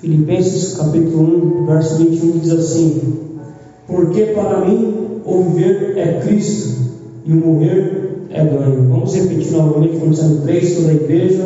[0.00, 3.18] Filipenses capítulo 1, verso 21 diz assim:
[3.86, 6.82] Porque para mim o viver é Cristo
[7.24, 8.88] e o morrer é ganho.
[8.90, 11.44] Vamos repetir novamente, começando três, toda a igreja.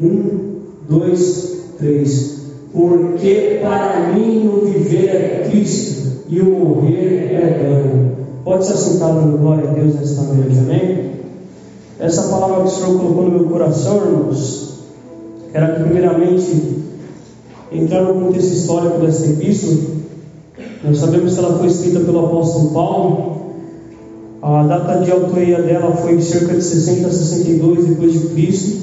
[0.00, 0.58] Um,
[0.88, 2.42] dois, três.
[2.72, 8.12] Porque para mim o viver é Cristo e o morrer é ganho.
[8.44, 11.12] Pode se assentar dando glória a Deus nesta noite, amém?
[11.98, 14.78] Essa palavra que o Senhor colocou no meu coração, irmãos,
[15.52, 16.81] era que primeiramente
[17.74, 19.78] entrar no contexto histórico dessa epístola,
[20.84, 23.42] nós sabemos que ela foi escrita pelo apóstolo Paulo.
[24.42, 28.82] A data de autoria dela foi cerca de 60 a 62 depois de Cristo.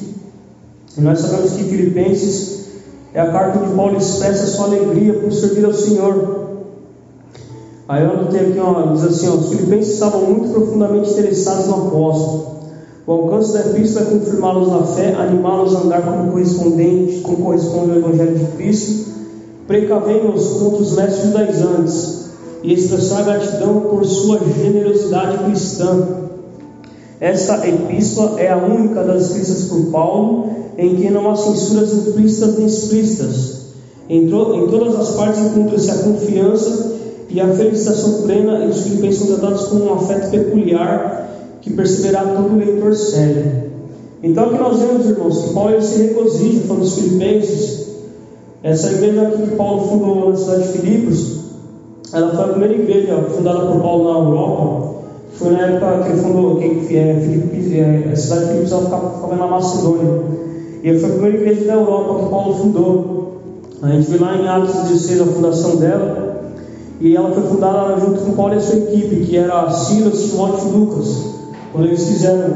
[0.97, 2.59] E nós sabemos que Filipenses
[3.13, 6.39] é a carta de Paulo expressa sua alegria por servir ao Senhor.
[7.87, 11.87] Aí eu anotei aqui, ó, diz assim: ó, os filipenses estavam muito profundamente interessados no
[11.87, 12.58] apóstolo.
[13.09, 17.93] O alcance da epístola é confirmá-los na fé, animá-los a andar como correspondente, como corresponde
[17.93, 19.09] ao Evangelho de Cristo,
[19.65, 22.29] precavendo-os contra os mestres judaizantes
[22.61, 26.07] e expressar gratidão por sua generosidade cristã.
[27.19, 32.59] Esta epístola é a única das escritas por Paulo em que não há censuras implícitas
[32.59, 33.61] nem explícitas.
[34.07, 36.91] Em, em todas as partes encontra-se a confiança
[37.27, 41.28] e a felicitação plena, e os filipenses são tratados com um afeto peculiar
[41.61, 43.69] que perceberá todo leitor sério.
[44.21, 47.87] Então aqui nós vemos, irmãos, que Paulo se regozija falando dos filipenses.
[48.61, 51.39] Essa igreja aqui que Paulo fundou na cidade de Filipos,
[52.11, 54.89] ela foi a primeira igreja fundada por Paulo na Europa.
[55.33, 58.83] Foi na época que ele fundou, que é, Filipos, é, a cidade de Filipos ela
[58.83, 60.21] ficava, ficava na Macedônia.
[60.83, 63.19] E foi a primeira igreja da Europa que Paulo fundou.
[63.81, 66.29] A gente vê lá em Atos 16 a fundação dela.
[66.99, 70.67] E ela foi fundada junto com Paulo e a sua equipe, que era Silas, Timóteo
[70.67, 71.38] e Lucas.
[71.71, 72.49] Quando eles fizeram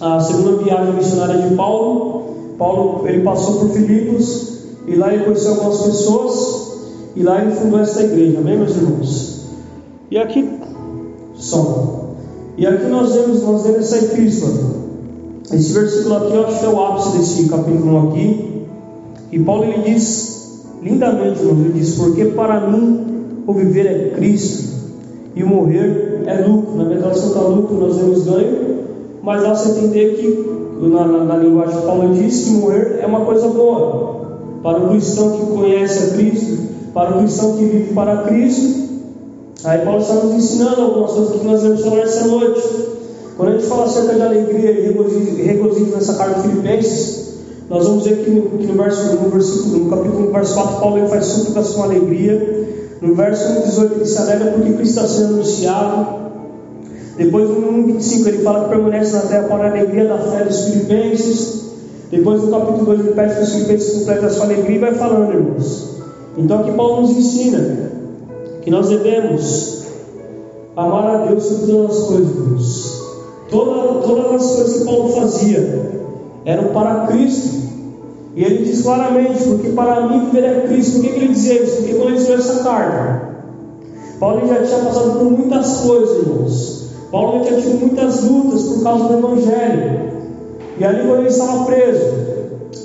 [0.00, 5.52] a segunda viagem missionária de Paulo, Paulo ele passou por Filipos e lá ele conheceu
[5.52, 6.68] algumas pessoas
[7.16, 9.46] e lá ele fundou essa igreja, amém, meus irmãos?
[10.10, 10.48] E aqui,
[11.34, 12.14] só.
[12.56, 14.78] E aqui nós vemos, nós vemos essa epístola.
[15.50, 18.66] Esse versículo aqui eu acho que é o ápice desse capítulo aqui.
[19.32, 24.67] E Paulo ele diz lindamente, ele diz: Porque para mim o viver é Cristo
[25.34, 28.78] e o morrer é lucro, na minha tradução está lucro, nós temos ganho,
[29.22, 33.06] mas dá para entender que, na, na, na linguagem que Paulo diz, que morrer é
[33.06, 34.18] uma coisa boa.
[34.62, 36.58] Para o cristão que conhece a Cristo,
[36.92, 38.88] para o cristão que vive para Cristo,
[39.64, 42.60] aí Paulo está nos ensinando algumas coisas que nós vamos falar essa noite.
[43.36, 47.28] Quando a gente fala acerca de alegria e regozijo, nessa carta de Filipenses,
[47.70, 50.80] nós vamos ver que no, que no, verso, no, versículo, no capítulo no verso 4,
[50.80, 52.68] Paulo faz súplicas com alegria.
[53.00, 56.18] No verso 18 ele se alegra porque Cristo está sendo anunciado.
[57.16, 60.64] Depois no 1,25 ele fala que permanece na terra para a alegria da fé dos
[60.64, 61.68] filipenses.
[62.10, 64.94] Depois no capítulo 2 ele pede que os filipenses completem a sua alegria e vai
[64.94, 65.88] falando, irmãos.
[66.36, 67.90] Então aqui Paulo nos ensina
[68.62, 69.82] que nós devemos
[70.76, 73.02] amar a Deus sobre todas as coisas, irmãos.
[73.50, 75.90] Toda, todas as coisas que Paulo fazia
[76.44, 77.68] eram para Cristo.
[78.38, 80.92] E ele diz claramente, porque para mim viver é Cristo.
[80.92, 81.78] Por que, que ele dizia isso?
[81.78, 83.22] Porque quando ele escreveu essa carta,
[84.20, 86.90] Paulo já tinha passado por muitas coisas, irmãos.
[87.10, 90.12] Paulo tinha tido muitas lutas por causa do Evangelho.
[90.78, 92.04] E ali, quando ele estava preso,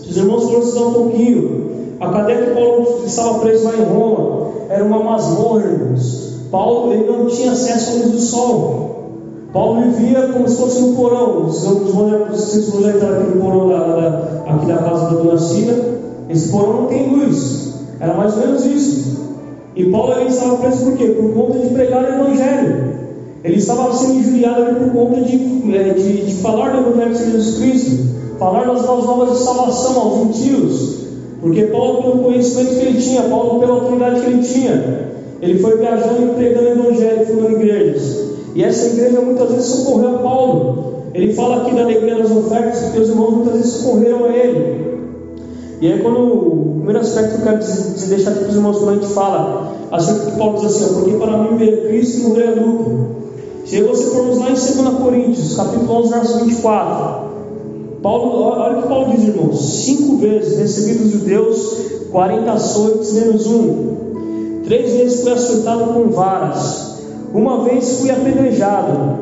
[0.10, 1.98] os irmãos foram estudar um pouquinho.
[2.00, 6.34] A cadeia que Paulo estava preso lá em Roma era uma masmorra, irmãos.
[6.50, 8.93] Paulo ele não tinha acesso à luz do sol.
[9.54, 11.44] Paulo vivia como se fosse no porão.
[11.44, 15.76] Vocês vão aqui no porão da, da, aqui da casa da dona Cida.
[16.28, 17.76] Esse porão não tem luz.
[18.00, 19.14] Era mais ou menos isso.
[19.76, 21.06] E Paulo estava preso por quê?
[21.06, 22.94] Por conta de pregar o Evangelho.
[23.44, 27.58] Ele estava sendo injuriado por conta de, é, de, de falar do Evangelho de Jesus
[27.58, 31.04] Cristo, falar das novas de salvação aos gentios,
[31.42, 35.10] porque Paulo, pelo conhecimento que ele tinha, Paulo, pela autoridade que ele tinha,
[35.42, 38.33] ele foi viajando e pregando o Evangelho, fundando igrejas.
[38.56, 40.94] E essa igreja muitas vezes socorreu a Paulo.
[41.14, 44.84] Ele fala aqui da alegria das ofertas, porque os irmãos muitas vezes socorreram a ele.
[45.82, 48.90] E aí, quando o primeiro aspecto que eu quero deixar aqui para os irmãos, quando
[48.90, 52.44] a gente fala acerca que Paulo diz assim: porque para mim ver Cristo e morrer
[52.44, 53.08] é lucro.
[53.66, 57.34] Se você formos lá em 2 Coríntios, capítulo 11, verso 24,
[58.02, 61.78] Paulo, olha o que Paulo diz, irmãos: cinco vezes recebi dos judeus
[62.12, 66.83] 40 açoites menos um, três vezes fui açoitado com varas,
[67.34, 69.20] uma vez fui apedrejado,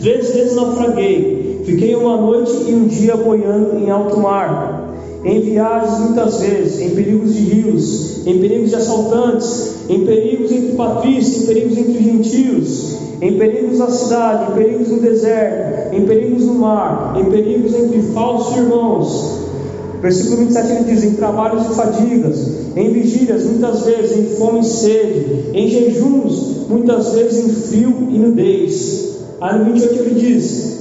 [0.00, 4.90] três vezes naufraguei, fiquei uma noite e um dia boiando em alto mar
[5.24, 10.72] em viagens muitas vezes, em perigos de rios, em perigos de assaltantes, em perigos entre
[10.76, 16.46] patrícios, em perigos entre gentios, em perigos na cidade, em perigos no deserto, em perigos
[16.46, 19.39] no mar, em perigos entre falsos irmãos,
[20.00, 24.64] Versículo 27 ele diz: Em trabalhos e fadigas, em vigílias, muitas vezes, em fome e
[24.64, 29.18] sede, em jejuns, muitas vezes em frio e nudez.
[29.40, 30.80] Aí no 28 ele diz: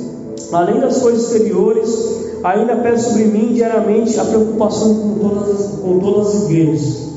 [0.51, 6.27] Além das coisas exteriores, ainda pesa sobre mim diariamente a preocupação com todas, com todas
[6.27, 7.09] as igrejas.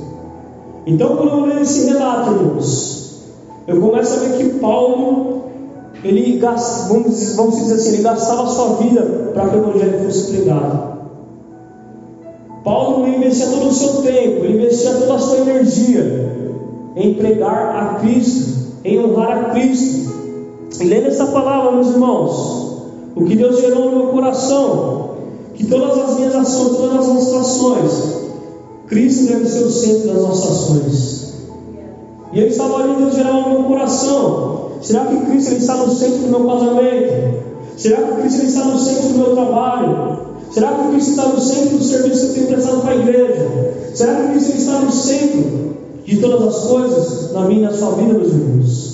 [0.86, 3.22] Então, quando eu leio esse relato, irmãos,
[3.68, 5.42] eu começo a ver que Paulo,
[6.02, 10.04] ele gasta, vamos, vamos dizer assim, ele gastava a sua vida para que o evangelho
[10.04, 10.91] fosse pregado.
[12.64, 16.32] Paulo investia todo o seu tempo, investia toda a sua energia
[16.94, 20.12] em pregar a Cristo, em honrar a Cristo.
[20.80, 22.82] E lendo essa palavra, meus irmãos,
[23.16, 25.10] o que Deus gerou no meu coração,
[25.54, 28.22] que todas as minhas ações, todas as nossas ações,
[28.86, 31.22] Cristo deve ser o centro das nossas ações.
[32.32, 34.70] E ele estava ali, Deus gerou no meu coração.
[34.80, 37.42] Será que Cristo ele está no centro do meu casamento?
[37.76, 40.31] Será que Cristo ele está no centro do meu trabalho?
[40.52, 43.74] Será que Cristo está no centro do serviço que eu tenho prestado para a igreja?
[43.94, 47.92] Será que Cristo está no centro de todas as coisas na minha e na sua
[47.92, 48.92] vida, meus irmãos?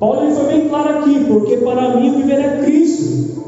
[0.00, 3.44] Paulo ele foi bem claro aqui, porque para mim viver é Cristo.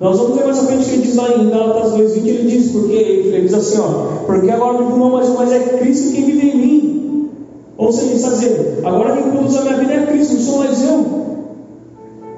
[0.00, 2.72] Nós vamos ver mais à frente que ele diz lá em Gálatas 2,20, ele diz,
[2.72, 6.48] porque ele diz assim, ó, porque agora vivo não mais, mas é Cristo quem vive
[6.48, 7.30] em mim.
[7.76, 10.58] Ou seja, ele está dizendo, agora quem conduz a minha vida é Cristo, não sou
[10.58, 11.06] mais eu.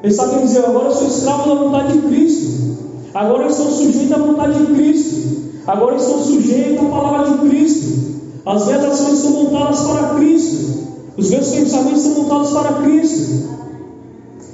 [0.03, 2.90] Ele está querendo dizer, agora eu sou escravo da vontade de Cristo.
[3.15, 5.41] Agora eu estou sujeito à vontade de Cristo.
[5.67, 8.21] Agora eu estou sujeito à palavra de Cristo.
[8.47, 10.81] As minhas ações são montadas para Cristo.
[11.17, 13.51] Os meus pensamentos são montados para Cristo.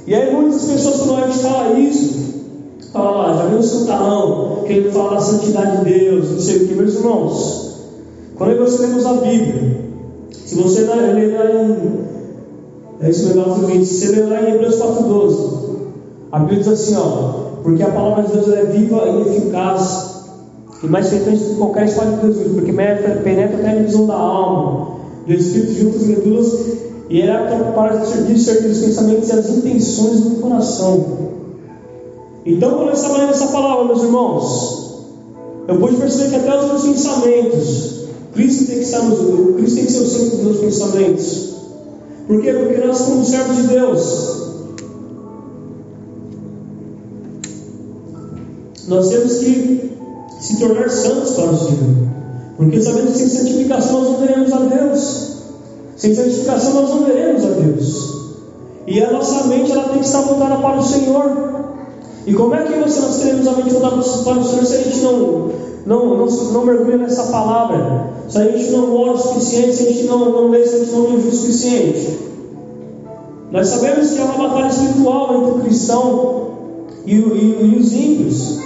[0.06, 2.14] E aí muitas pessoas quando a gente fala isso,
[2.92, 6.56] fala lá, já viu o santarrão, que ele fala da santidade de Deus, não sei
[6.56, 7.66] o que, meus irmãos.
[8.36, 9.80] Quando nós lemos a Bíblia,
[10.30, 12.06] se você ler lá em.
[13.00, 15.48] É isso mesmo, se você ler lá em Hebreus 4,12,
[16.32, 17.45] a Bíblia diz assim, ó.
[17.66, 20.20] Porque a palavra de Deus é viva e eficaz,
[20.84, 23.14] e mais frequente do que qualquer espada de Deus, porque penetra
[23.54, 26.60] até a visão da alma, do espírito juntos e medulas,
[27.10, 31.06] e era para discernir os pensamentos e as intenções do coração.
[32.46, 35.04] Então, quando eu estava lendo essa palavra, meus irmãos,
[35.66, 39.86] eu pude perceber que até os meus pensamentos, Cristo tem que estar nos, Cristo tem
[39.86, 41.54] que ser o centro dos meus pensamentos.
[42.28, 42.52] Por quê?
[42.52, 44.35] Porque nós somos servos de Deus.
[48.88, 49.96] Nós temos que
[50.40, 52.06] se tornar santos para o Senhor.
[52.56, 55.26] Porque sabemos que sem santificação nós não veremos a Deus.
[55.96, 58.16] Sem santificação nós não veremos a Deus.
[58.86, 61.46] E a nossa mente ela tem que estar voltada para o Senhor.
[62.26, 64.82] E como é que você, nós teremos a mente voltada para o Senhor se a
[64.82, 65.50] gente não,
[65.86, 68.10] não, não, não mergulha nessa palavra?
[68.28, 70.78] Se a gente não ora o suficiente, se a gente não, não lê, se a
[70.78, 72.18] gente não vive o suficiente?
[73.50, 76.45] Nós sabemos que é uma batalha espiritual entre o cristão
[77.06, 78.58] e, e, e os ímpios.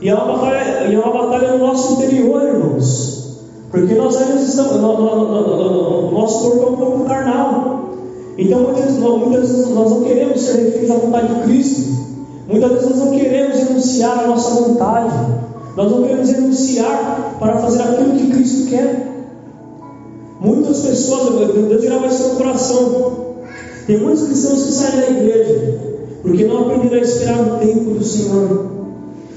[0.00, 3.38] E é uma batalha, e é uma batalha no nosso interior, irmãos.
[3.70, 7.90] Porque nós ainda estamos, o nosso corpo é um corpo carnal.
[8.36, 12.00] Então muitas, muitas vezes nós não queremos ser reféns à vontade de Cristo.
[12.48, 15.14] Muitas vezes nós não queremos renunciar à nossa vontade.
[15.76, 19.06] Nós não queremos renunciar para fazer aquilo que Cristo quer.
[20.40, 23.20] Muitas pessoas, Deus dirá mais seu coração.
[23.86, 25.89] Tem muitos cristãos que saem da igreja
[26.22, 28.70] porque não aprenderam a esperar o tempo do Senhor.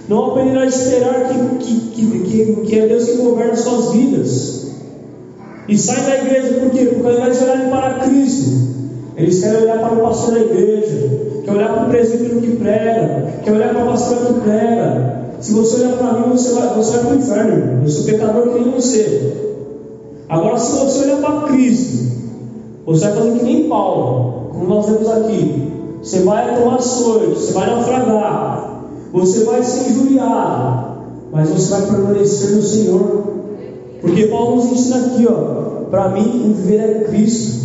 [0.07, 4.68] Não aprenderá a esperar que, que, que, que, é Deus que governa suas vidas.
[5.68, 6.86] E sai da igreja por quê?
[6.93, 8.51] Porque ao invés de olharem para Cristo,
[9.15, 11.10] eles querem olhar para o pastor da igreja,
[11.46, 15.24] quer olhar para o presbítero que prega, quer olhar para o pastor que prega.
[15.39, 17.84] Se você olhar para mim, você vai, você vai para o inferno.
[17.84, 19.34] Eu sou pecador que nem você.
[20.27, 22.12] Agora, se você olhar para Cristo,
[22.86, 25.73] você vai fazer que nem Paulo, como nós vemos aqui.
[26.03, 30.98] Você vai tomar ações, você vai naufragar, você vai ser injuriado,
[31.31, 33.24] mas você vai permanecer no Senhor.
[34.01, 37.63] Porque Paulo nos ensina aqui, ó, para mim o viver é Cristo.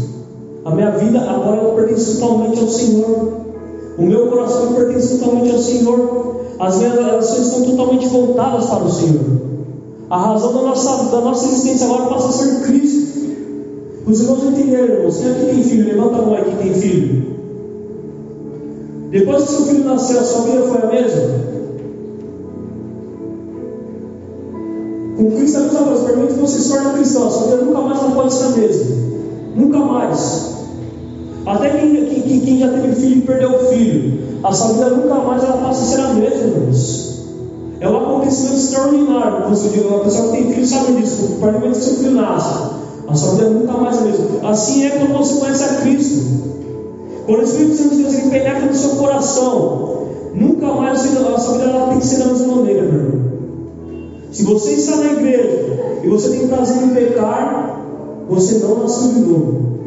[0.64, 3.32] A minha vida agora pertence totalmente ao Senhor.
[3.98, 6.36] O meu coração pertence totalmente ao Senhor.
[6.60, 9.40] As minhas ações estão totalmente voltadas para o Senhor.
[10.08, 13.18] A razão da nossa, da nossa existência agora passa a ser Cristo.
[14.06, 15.10] Os irmãos entenderam.
[15.10, 15.88] Quem aqui tem filho?
[15.88, 17.37] Levanta a mão aí que tem filho.
[19.10, 21.22] Depois que seu filho nasceu, a sua vida foi a mesma?
[25.16, 26.04] Com Cristo é a mesma coisa.
[26.04, 27.26] Permite que você se torne cristão.
[27.26, 28.96] A sua vida nunca mais não pode ser a mesma.
[29.56, 30.58] Nunca mais.
[31.46, 34.18] Até quem, quem, quem já teve filho e perdeu o filho.
[34.44, 37.08] A sua vida nunca mais ela passa a ser a mesma, irmãos.
[37.80, 39.48] É um acontecimento extraordinário.
[39.48, 41.36] Você, a pessoa que tem filho sabe disso.
[41.38, 42.74] A partir do que seu filho nasce,
[43.08, 44.50] a sua vida nunca mais é a mesma.
[44.50, 46.48] Assim é quando você conhece a Cristo.
[47.28, 51.86] Quando o Espírito Santo de Deus penetra no seu coração, nunca mais a sua vida
[51.90, 53.20] tem que ser da mesma maneira, meu irmão.
[54.32, 57.84] Se você está na igreja e você tem prazer em pecar,
[58.30, 59.78] você não nasceu de novo.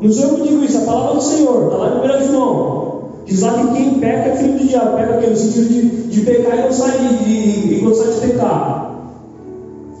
[0.00, 3.02] Não sou eu que digo isso, a palavra do Senhor, está lá em 1 João.
[3.26, 6.58] Diz lá que quem peca é filho do diabo, pega aquele sentido de, de pecar
[6.58, 8.96] e gostar de, de, de, gostar de pecar.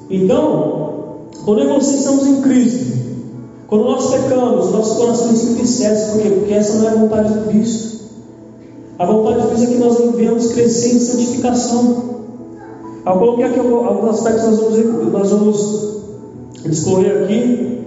[0.08, 3.01] Então, quando e você estamos em Cristo,
[3.72, 6.28] quando nós pecamos, nosso coração se entristece, por quê?
[6.28, 8.00] Porque essa não é a vontade de Cristo.
[8.98, 12.04] A vontade de Cristo é que nós devemos crescer em santificação.
[13.06, 15.96] Eu coloquei aqui alguns aspectos que nós vamos, nós vamos
[16.66, 17.86] discorrer aqui.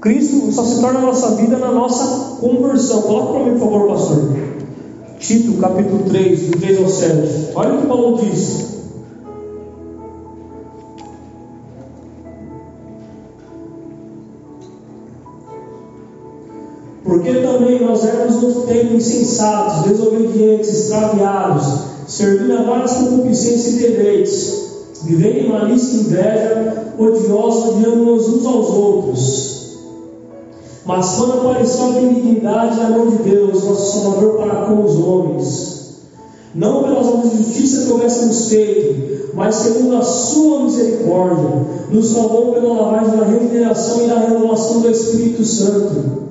[0.00, 3.02] Cristo só se torna a nossa vida na nossa conversão.
[3.02, 4.36] Coloca para mim, por favor, pastor.
[5.20, 7.52] Tito, capítulo 3, do 3 ao 7.
[7.54, 8.64] Olha o que Paulo diz.
[18.66, 21.66] Tempo insensatos, desobedientes, extraviados,
[22.06, 24.64] servindo a várias concupiscências e deleites,
[25.02, 29.54] vivendo em malícia e inveja, odiosos, odiando-nos uns aos outros.
[30.84, 35.74] Mas quando apareceu a benignidade a mão de Deus, nosso Salvador, para com os homens,
[36.54, 42.52] não pelas obras de justiça que houvéssemos feito, mas segundo a sua misericórdia, nos salvou
[42.52, 46.24] pela lavagem da regeneração e da renovação do Espírito Santo,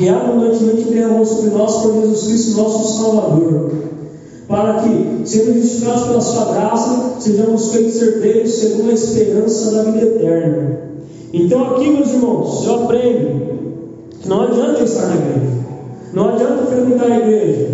[0.00, 3.70] que abundantemente derramou sobre nós por Jesus Cristo, nosso Salvador,
[4.48, 10.06] para que, sendo justificados pela sua graça, sejamos feitos herdeiros segundo a esperança da vida
[10.06, 10.80] eterna.
[11.34, 13.40] Então, aqui, meus irmãos, eu aprendo
[14.22, 15.66] que não adianta estar na igreja,
[16.14, 17.68] não adianta frequentar a igreja.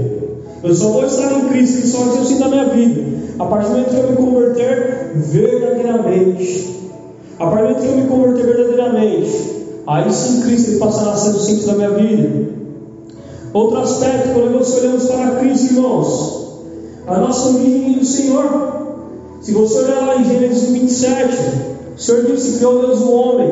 [0.64, 3.02] Eu só vou estar em Cristo, que só eu sinto na minha vida.
[3.38, 6.75] A partir do momento que eu me converter verdadeiramente,
[7.38, 9.56] a partir do momento que eu me converter verdadeiramente,
[9.87, 12.57] aí sim Cristo ele passará a ser o centro da minha vida.
[13.52, 16.47] Outro aspecto, quando nós olhamos para Cristo, irmãos,
[17.07, 18.76] a nossa origem do Senhor.
[19.40, 21.37] Se você olhar lá em Gênesis 27,
[21.97, 23.50] o Senhor disse: Criou Deus o homem,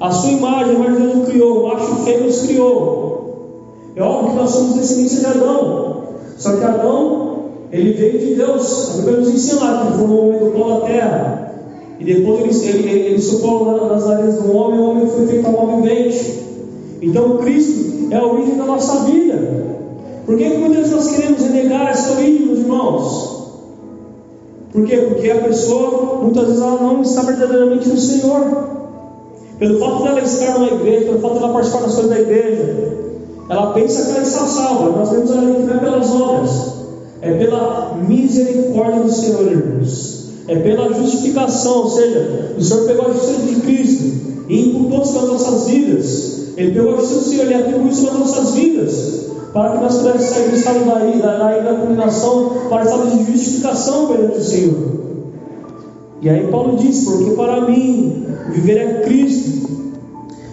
[0.00, 3.10] a sua imagem, mas Deus o criou, o macho e fêmea os criou.
[3.94, 6.02] É óbvio que nós somos descendência de Adão,
[6.36, 10.38] só que Adão, ele veio de Deus, a Bíblia nos ensina que ele o homem
[10.40, 11.49] do pó da terra,
[12.00, 16.40] e depois ele, ele, ele nas narinas do homem, o homem foi feito homem vivente.
[17.02, 19.60] Então Cristo é a origem da nossa vida.
[20.24, 23.40] Por que, muitas nós queremos renegar essa origem, meus irmãos?
[24.72, 24.96] Por quê?
[24.96, 28.68] Porque a pessoa, muitas vezes, ela não está verdadeiramente no Senhor.
[29.58, 32.96] Pelo fato dela estar numa igreja, pelo fato dela participar das coisas da igreja,
[33.50, 34.96] ela pensa que ela está salva.
[34.96, 36.72] Nós temos ali que não é pelas obras,
[37.20, 40.09] é pela misericórdia do Senhor, irmãos.
[40.50, 44.04] É pela justificação, ou seja, o Senhor pegou a justiça de Cristo
[44.48, 46.40] e imputou isso nas nossas vidas.
[46.56, 49.20] Ele pegou a justiça do Senhor e atribuiu isso nas nossas vidas
[49.52, 53.10] para que nós pudéssemos sair do estado da ira, da, da condenação, para o estado
[53.10, 55.00] de justificação perante o Senhor.
[56.22, 59.70] E aí Paulo diz, porque para mim viver é Cristo.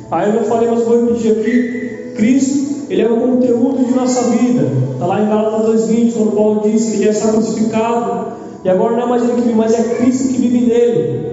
[0.10, 4.22] Aí eu já falei, mas vou repetir aqui, Cristo, ele é o conteúdo de nossa
[4.30, 4.68] vida.
[4.94, 8.96] Está lá em Gálatas 2,20, quando Paulo diz que ele já está crucificado, e agora
[8.96, 11.28] não é mais ele que vive, mas é Cristo que vive nele.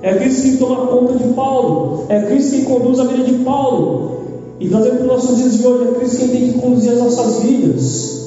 [0.00, 4.18] É Cristo que toma conta de Paulo, é Cristo quem conduz a vida de Paulo,
[4.60, 6.98] e trazendo para os nossos dias de hoje, é Cristo quem tem que conduzir as
[6.98, 8.18] nossas vidas.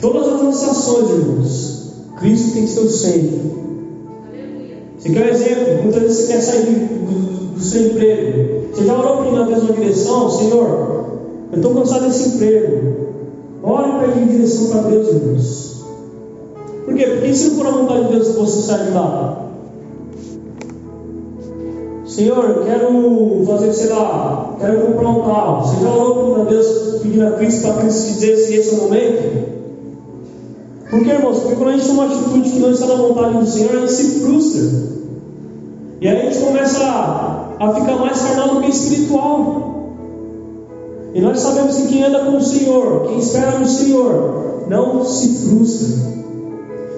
[0.00, 3.62] Todas as nossas ações, irmãos, Cristo tem que ser o centro.
[4.98, 5.82] Você quer um exemplo?
[5.82, 8.68] Muitas vezes você quer sair do, do seu emprego.
[8.72, 10.30] Você já orou para na mesma direção?
[10.30, 11.20] Senhor,
[11.52, 12.92] eu estou cansado desse emprego.
[13.62, 15.71] Ore para ir em direção para Deus, irmãos.
[16.84, 17.06] Por quê?
[17.06, 19.42] Porque se não for a vontade de Deus que você sair de lá,
[22.06, 25.64] Senhor, eu quero fazer, sei lá, quero comprar um carro.
[25.64, 28.82] Você já orou para Deus pedindo a Cristo para Cristo dizer se esse é o
[28.82, 29.52] momento?
[30.90, 31.38] Por que, irmãos?
[31.38, 33.80] Porque quando a gente toma uma atitude que não está na vontade do Senhor, a
[33.80, 34.62] gente se frustra.
[36.02, 39.72] E aí a gente começa a, a ficar mais carnal do que espiritual.
[41.14, 45.48] E nós sabemos que quem anda com o Senhor, quem espera no Senhor, não se
[45.48, 46.12] frustra.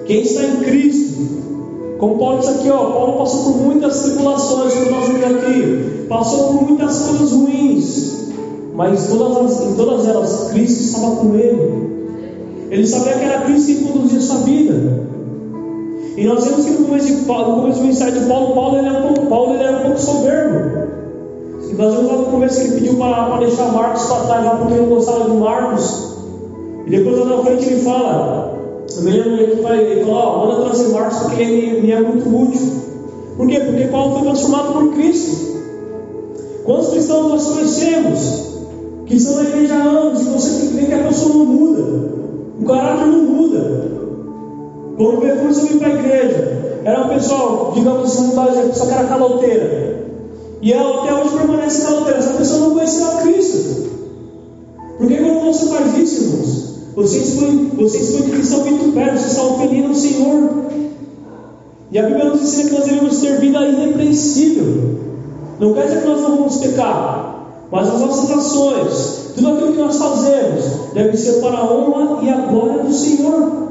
[0.05, 1.23] Quem está em Cristo,
[1.97, 6.47] como Paulo diz aqui, ó, Paulo passou por muitas tribulações, como nós vimos aqui, passou
[6.47, 8.27] por muitas coisas ruins,
[8.75, 11.95] mas todas em todas elas, Cristo estava com ele.
[12.69, 15.05] Ele sabia que era Cristo que conduzia sua vida.
[16.17, 19.53] E nós vemos que no começo, do ministério de Paulo, Paulo ele era um pouco,
[19.53, 20.87] era um pouco soberbo.
[21.69, 24.55] E nós vemos lá no começo que ele pediu para, deixar Marcos para trás lá
[24.55, 26.15] porque ele não gostava de Marcos.
[26.85, 28.54] E depois lá na frente ele fala,
[28.97, 32.01] eu me lembro que vai, ele falou, ó, manda trazer Marcos porque ele me é
[32.01, 32.71] muito útil.
[33.37, 33.59] Por quê?
[33.59, 35.55] Porque Paulo foi transformado por Cristo.
[36.63, 38.55] Quantos cristãos nós conhecemos
[39.05, 41.83] que estão na igreja há anos e você vê que a pessoa não muda,
[42.59, 43.91] o caráter não muda.
[44.97, 48.29] Quando Jesus veio para a igreja, era uma pessoa, digamos assim,
[48.69, 50.05] pessoa que era caloteira.
[50.61, 52.19] E ela até hoje permanece caloteira.
[52.19, 53.89] Essa pessoa não conheceu a Cristo.
[54.97, 56.64] Porque quando você faz isso, irmãos,
[56.95, 60.49] você expõe, você expõe que estão vitupério, você está ofendendo o Senhor.
[61.91, 64.99] E a Bíblia nos ensina que nós devemos ter vida irrepreensível.
[65.59, 69.79] Não quer dizer que nós não vamos pecar, mas as nossas ações, tudo aquilo que
[69.79, 73.65] nós fazemos, deve ser para a honra e a glória do Senhor.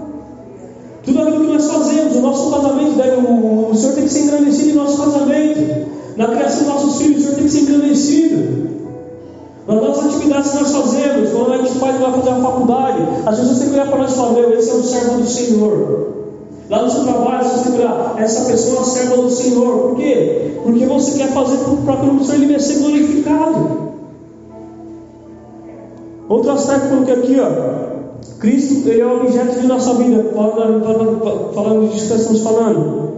[1.02, 4.20] Tudo aquilo que nós fazemos, o nosso casamento deve, o, o Senhor tem que ser
[4.20, 5.94] engrandecido em nosso casamento.
[6.16, 8.73] Na criação dos nossos filhos, o Senhor tem que ser engrandecido.
[9.66, 13.58] Nas nossas atividades que nós fazemos, quando a gente faz, vai fazer a faculdade, pessoas
[13.58, 16.14] têm que olhar para nós e falar: Meu, esse é o servo do Senhor.
[16.68, 19.78] Lá no seu trabalho, você olhar: Essa pessoa é serva do Senhor.
[19.78, 20.58] Por quê?
[20.62, 23.84] Porque você quer fazer para que o Senhor ele ser glorificado.
[26.28, 31.90] Outro aspecto, porque aqui, ó, Cristo ele é o objeto de nossa vida, falando, falando
[31.90, 33.14] disso que estamos falando.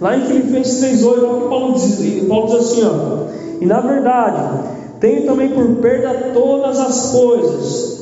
[0.00, 3.80] Lá em Filipenses 3,8, olha o que Paulo diz, Paulo diz assim, ó, e na
[3.80, 8.00] verdade, tenho também por perda todas as coisas,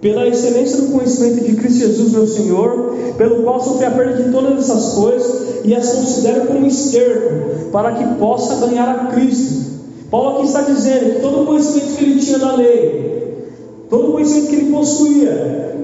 [0.00, 4.30] pela excelência do conhecimento de Cristo Jesus, meu Senhor, pelo qual sofri a perda de
[4.30, 9.72] todas essas coisas e as considero como esterco, para que possa ganhar a Cristo.
[10.10, 13.48] Paulo aqui está dizendo que todo o conhecimento que ele tinha da lei,
[13.88, 15.76] todo o conhecimento que ele possuía,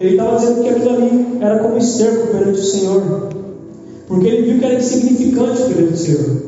[0.00, 3.28] ele estava dizendo que aquilo ali era como esterco perante o Senhor,
[4.08, 6.42] porque ele viu que era insignificante perante o Senhor,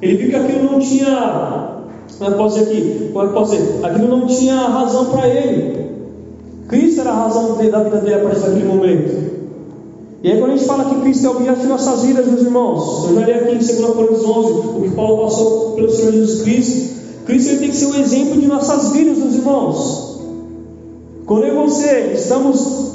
[0.00, 1.77] ele viu que aquilo não tinha
[2.16, 3.10] como é que posso dizer aqui?
[3.12, 3.84] Como é que posso dizer?
[3.84, 5.88] Aquilo não tinha razão para ele.
[6.68, 9.38] Cristo era a razão da vida dele a partir daquele momento.
[10.22, 12.42] E aí quando a gente fala que Cristo é o objeto de nossas vidas, meus
[12.42, 16.12] irmãos, eu já li aqui em 2 Coríntios 11 o que Paulo passou pelo Senhor
[16.12, 16.98] Jesus Cristo.
[17.24, 20.20] Cristo ele tem que ser o exemplo de nossas vidas, meus irmãos.
[21.24, 22.88] Quando eu e você estamos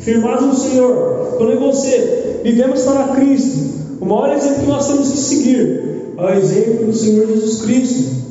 [0.00, 4.86] firmados no Senhor, quando eu e você vivemos para Cristo, o maior exemplo que nós
[4.86, 8.29] temos que seguir é o exemplo do Senhor Jesus Cristo.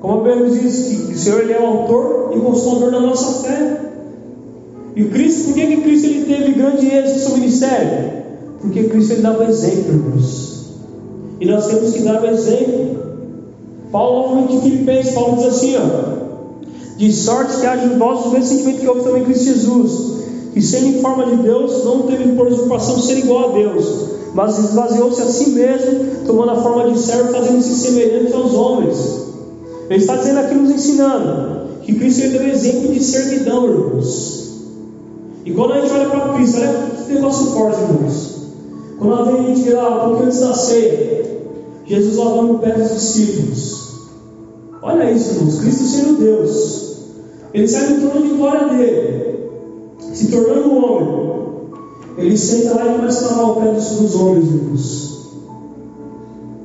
[0.00, 3.46] Como a Bíblia diz que o Senhor ele é o autor e consumador da nossa
[3.46, 3.80] fé.
[4.96, 8.12] E o Cristo, por que, que Cristo ele teve grande êxito no seu ministério?
[8.62, 10.70] Porque Cristo ele dava exemplo, irmãos.
[11.38, 13.10] E nós temos que dar o exemplo.
[13.92, 18.30] Paulo, novamente em Filipenses, Paulo diz assim: ó, De sorte que haja em vós o
[18.30, 20.12] mesmo sentimento que houve também em Cristo Jesus,
[20.54, 23.84] que sendo em forma de Deus, não teve por usurpação ser igual a Deus,
[24.34, 29.29] mas esvaziou-se a si mesmo, tomando a forma de servo, fazendo-se semelhante aos homens
[29.90, 34.40] ele está dizendo aqui, nos ensinando, que Cristo deu exemplo de servidão, irmãos.
[35.44, 38.40] E quando a gente olha para Cristo, olha que negócio forte, irmãos.
[39.00, 41.40] Quando a gente vê lá, um pouquinho antes da ceia,
[41.86, 43.90] Jesus lavando o pé dos discípulos.
[44.80, 45.58] Olha isso, irmãos.
[45.58, 46.96] Cristo sendo Deus.
[47.52, 49.38] Ele sai do trono de glória dele,
[50.12, 51.40] se tornando um homem.
[52.16, 55.10] Ele senta lá e começa a lavar o pé dos, homens, irmãos.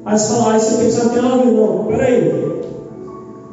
[0.05, 2.54] Aí você fala, aí você pensa que, ah, não, peraí.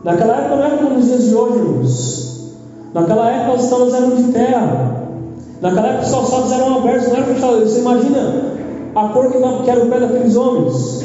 [0.05, 2.53] Naquela época não era como nos dias de hoje, irmãos.
[2.93, 5.03] Naquela época os estradas eram de terra.
[5.61, 7.61] Naquela época os calçados eram abertos, não era fechado.
[7.61, 8.45] Você imagina
[8.95, 11.05] a cor que era o pé daqueles homens.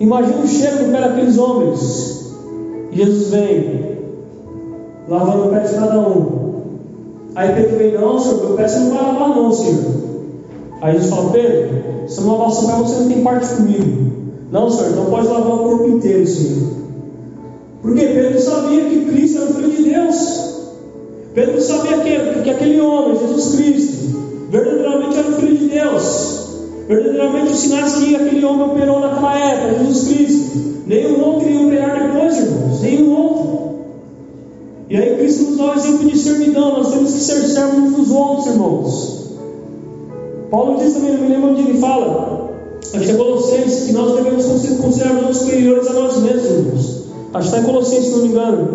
[0.00, 2.34] Imagina o cheiro do pé daqueles homens.
[2.90, 3.98] E Jesus vem,
[5.08, 6.44] lavando o pé de cada um.
[7.36, 9.84] Aí Pedro vem, não, senhor, meu pé você não vai lavar, não, senhor.
[10.82, 13.54] Aí Jesus fala, Pedro, se eu não lavar o seu pé, você não tem parte
[13.54, 14.12] comigo.
[14.50, 16.83] Não, senhor, então pode lavar o corpo inteiro, senhor.
[17.84, 20.54] Porque Pedro sabia que Cristo era o Filho de Deus.
[21.34, 26.48] Pedro sabia que, que aquele homem, Jesus Cristo, verdadeiramente era o Filho de Deus.
[26.88, 30.58] Verdadeiramente os sinais que aquele homem operou naquela época, Jesus Cristo.
[30.86, 32.80] Nenhum outro iria operar depois, irmãos.
[32.80, 33.74] Nenhum outro.
[34.88, 36.78] E aí Cristo nos dá o exemplo de servidão.
[36.78, 39.24] Nós temos que ser servos uns dos outros, irmãos.
[40.50, 42.50] Paulo diz também, não me lembro onde ele fala.
[42.94, 44.46] Acho que é Colossenses, que nós devemos
[44.80, 47.03] considerar os superiores a nós mesmos, irmãos.
[47.34, 48.68] Acho que está em Colossenses, se não me engano.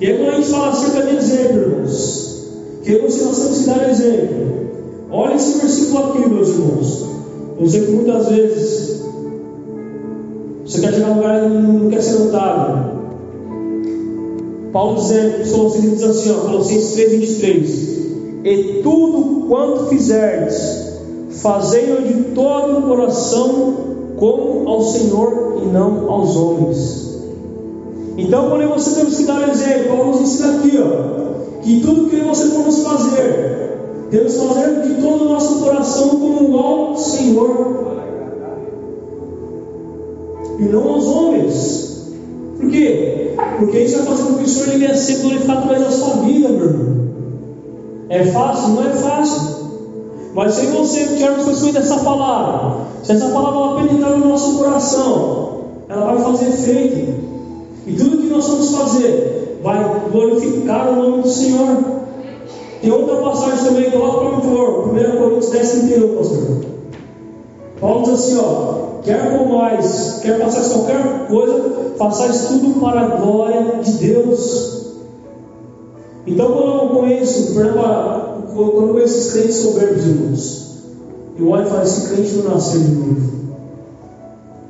[0.00, 2.48] E aí, quando a gente fala acerca de exemplo, irmãos,
[2.82, 4.58] que eu você nós temos que dar exemplo.
[5.12, 7.06] Olha esse versículo aqui, meus irmãos.
[7.60, 9.02] Eu sei que muitas vezes
[10.64, 12.98] você quer chegar num lugar e não quer ser notado.
[14.72, 17.98] Paulo dizendo, Colossenses diz assim, ó, Colossenses 3, 23.
[18.44, 20.92] E tudo quanto fizerdes,
[21.30, 23.74] fazei-o de todo o coração,
[24.16, 27.07] como ao Senhor e não aos homens
[28.18, 32.16] então, quando você temos que dar exemplo, Paulo nos ensina aqui, ó, que tudo que
[32.16, 33.78] você formos fazer,
[34.10, 37.86] temos que fazer de todo o nosso coração como ao Senhor
[40.58, 42.12] e não aos homens.
[42.58, 43.36] Por quê?
[43.60, 46.48] Porque isso vai fazer com que o Senhor venha ser glorificado através da sua vida,
[46.48, 47.08] meu irmão.
[48.08, 48.70] É fácil?
[48.70, 49.58] Não é fácil.
[50.34, 56.14] Mas se você tivermos conhecimento dessa palavra, se essa palavra penetrar no nosso coração, ela
[56.14, 57.27] vai fazer efeito.
[57.88, 61.98] E tudo que nós vamos fazer vai glorificar o nome do Senhor.
[62.82, 66.56] Tem outra passagem também, coloca para por favor, 1 Coríntios 10, 31, pastor.
[67.80, 73.80] Paulo diz assim, ó, quer mais, quer passar qualquer coisa, façais tudo para a glória
[73.82, 74.96] de Deus.
[76.26, 77.72] Então, quando eu conheço, por
[78.54, 80.68] quando eu conheço esses crentes soberbos, irmãos,
[81.38, 83.32] eu olho e falo: esse crente não nasceu de novo.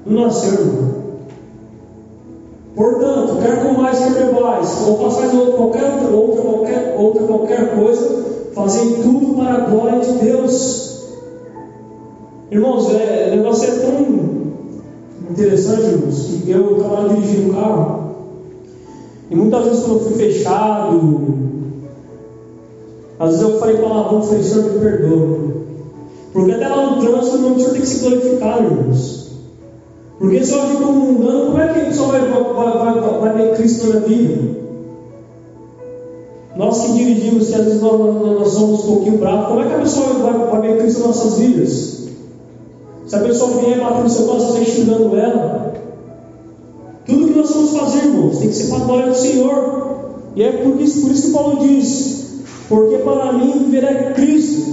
[0.06, 0.97] Não nasceu, irmão.
[2.78, 9.02] Portanto, quer comais, quer bebais, ou façais qualquer outra, outra, qualquer, outra qualquer coisa, fazem
[9.02, 11.08] tudo para a glória de Deus.
[12.52, 14.00] Irmãos, é, o negócio é tão
[15.28, 18.14] interessante, irmãos, que eu estava dirigindo um carro,
[19.28, 21.20] e muitas vezes quando eu fui fechado,
[23.18, 25.38] às vezes eu falei palavrão, falei, Senhor, me perdoa.
[26.32, 29.17] Porque até lá no trânsito o Senhor tem que se glorificar, irmãos.
[30.18, 33.32] Porque se eu agir como mundano, como é que a só vai, vai, vai, vai
[33.36, 34.58] ver Cristo na vida?
[36.56, 39.74] Nós que dirigimos, que às vezes nós, nós, somos um pouquinho bravos, como é que
[39.74, 42.08] a pessoa vai, vai ver Cristo nas nossas vidas?
[43.06, 45.72] Se a pessoa vier bater no seu coração, você está xingando ela.
[47.06, 49.88] Tudo que nós vamos fazer, irmãos, tem que ser para a glória do Senhor.
[50.34, 52.18] E é por isso, por isso que Paulo diz:
[52.68, 54.70] porque para mim viver é Cristo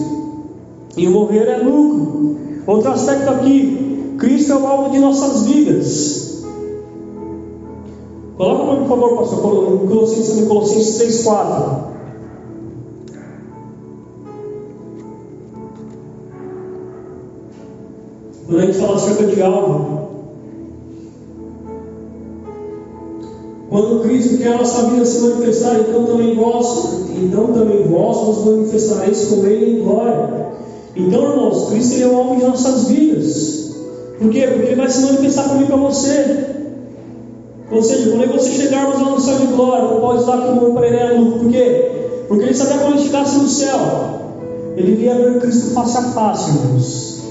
[0.97, 2.35] e morrer é lucro.
[2.67, 3.84] Outro aspecto aqui:
[4.25, 6.43] Cristo é o alvo de nossas vidas.
[8.35, 11.83] Coloca para mim, por favor, pastor, Colossenses, Colossenses 3, 4.
[18.47, 20.05] Quando a gente fala acerca de alvo,
[23.69, 28.45] Quando Cristo quer a nossa vida se manifestar, então também vós, então também vós vos
[28.45, 30.47] manifestareis com Ele em glória.
[30.95, 33.54] Então, irmãos, Cristo é o alvo de nossas vidas.
[34.19, 34.47] Por quê?
[34.47, 36.55] Porque Ele vai se manifestar comigo para você.
[37.71, 40.73] Ou seja, quando você chegarmos lá no céu de glória, não pode usar que o
[40.73, 41.39] para ele é lucro.
[41.39, 41.91] Por quê?
[42.27, 43.79] Porque ele sabia quando chegasse no céu,
[44.77, 47.23] ele iria ver Cristo face a face, irmãos.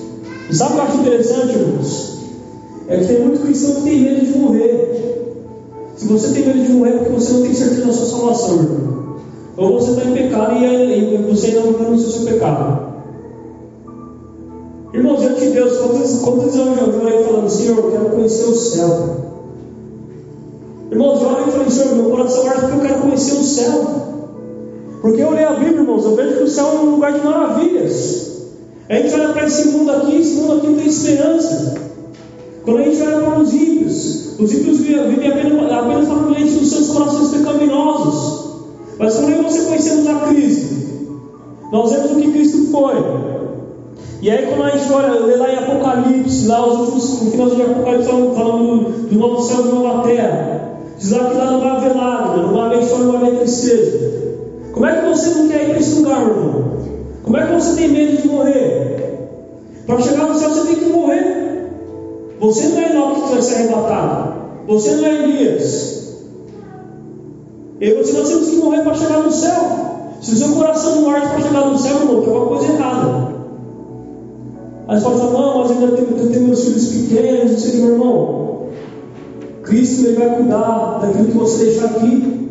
[0.51, 2.19] E sabe o que eu acho interessante, irmãos?
[2.89, 5.25] É que tem muito cristão que tem medo de morrer.
[5.97, 8.57] Se você tem medo de morrer é porque você não tem certeza da sua salvação,
[8.57, 9.17] irmão.
[9.57, 12.84] Ou você está em pecado e, você ainda não renunciou seu pecado.
[14.95, 18.55] Irmãos, diante de Deus, quantos, quantos anos eu orei falando, Senhor, eu quero conhecer o
[18.55, 19.17] céu.
[20.93, 23.85] Irmãos, eu orei e falei, Senhor, meu coração arde porque eu quero conhecer o céu.
[25.03, 27.27] Porque eu leio a Bíblia, irmãos, eu vejo que o céu é um lugar de
[27.27, 28.35] maravilhas.
[28.89, 31.75] A gente olha para esse mundo aqui, esse mundo aqui não tem esperança.
[32.65, 36.89] Quando a gente olha para os ímpios, os ímpios vivem apenas, apenas facilmente nos seus
[36.91, 38.45] corações pecaminosos.
[38.97, 40.75] Mas quando você conhecemos a Cristo,
[41.73, 43.34] nós vemos o que Cristo foi.
[44.21, 47.51] E aí quando a gente olha, lê lá em Apocalipse, lá os últimos, no final
[47.51, 50.55] de Apocalipse falando do novo céu e nova terra.
[50.99, 53.39] Diz lá que lá não vai haver lágrima, não vai haver choro, não vai haver
[53.41, 54.15] tristeza.
[54.73, 56.65] Como é que você não quer ir para esse lugar, meu irmão?
[57.23, 58.95] Como é que você tem medo de morrer?
[59.87, 61.71] Para chegar no céu você tem que morrer.
[62.41, 64.35] Você não é Enoque que vai ser arrebatado.
[64.67, 65.95] Você não é Elias.
[67.81, 69.85] Eu e você nós temos que morrer para chegar no céu.
[70.21, 73.34] Se o seu coração não arde para chegar no céu, irmão, tem alguma coisa errada.
[74.87, 77.85] Aí você falar, não, mas ainda tenho, eu tenho meus filhos pequenos, não sei o
[77.85, 78.67] meu irmão.
[79.63, 82.49] Cristo ele vai cuidar daquilo que você deixar aqui.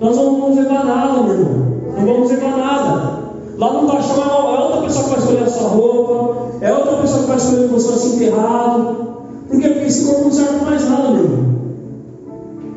[0.00, 1.66] Nós não vamos levar nada, meu irmão.
[1.96, 3.24] Não vamos levar nada.
[3.56, 7.22] Lá no caixão é outra pessoa que vai escolher a sua roupa, é outra pessoa
[7.22, 8.96] que vai escolher que você vai ser enterrado.
[9.48, 9.68] Por quê?
[9.68, 11.54] Porque esse corpo não serve mais nada, meu irmão.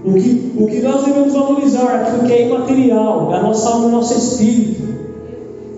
[0.05, 3.87] O que, o que nós devemos valorizar, aquilo que é imaterial, é a nossa alma
[3.87, 4.83] o nosso espírito.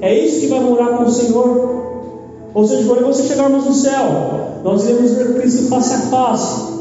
[0.01, 1.78] É isso que vai morar com o Senhor.
[2.53, 6.79] Ou seja, quando você chegarmos no céu, nós iremos ver Cristo face a face.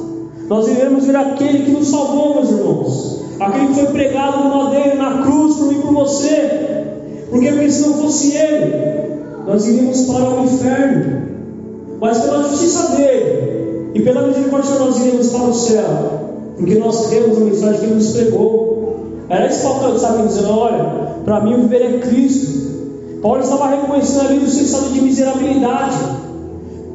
[0.49, 3.25] Nós iremos ver aquele que nos salvou, meus irmãos.
[3.39, 6.87] Aquele que foi pregado no madeiro, na cruz, por mim e por você.
[7.31, 9.09] Porque, porque se não fosse Ele,
[9.47, 11.29] nós iríamos para o inferno.
[12.01, 15.85] Mas pela justiça dele e pela misericórdia nós iríamos para o céu.
[16.57, 18.97] Porque nós cremos na mensagem que ele nos pregou.
[19.29, 20.85] Era que Paulo estava dizendo: olha,
[21.25, 22.68] para mim o viver é Cristo.
[23.23, 25.97] Paulo estava reconhecendo ali o seu estado de miserabilidade.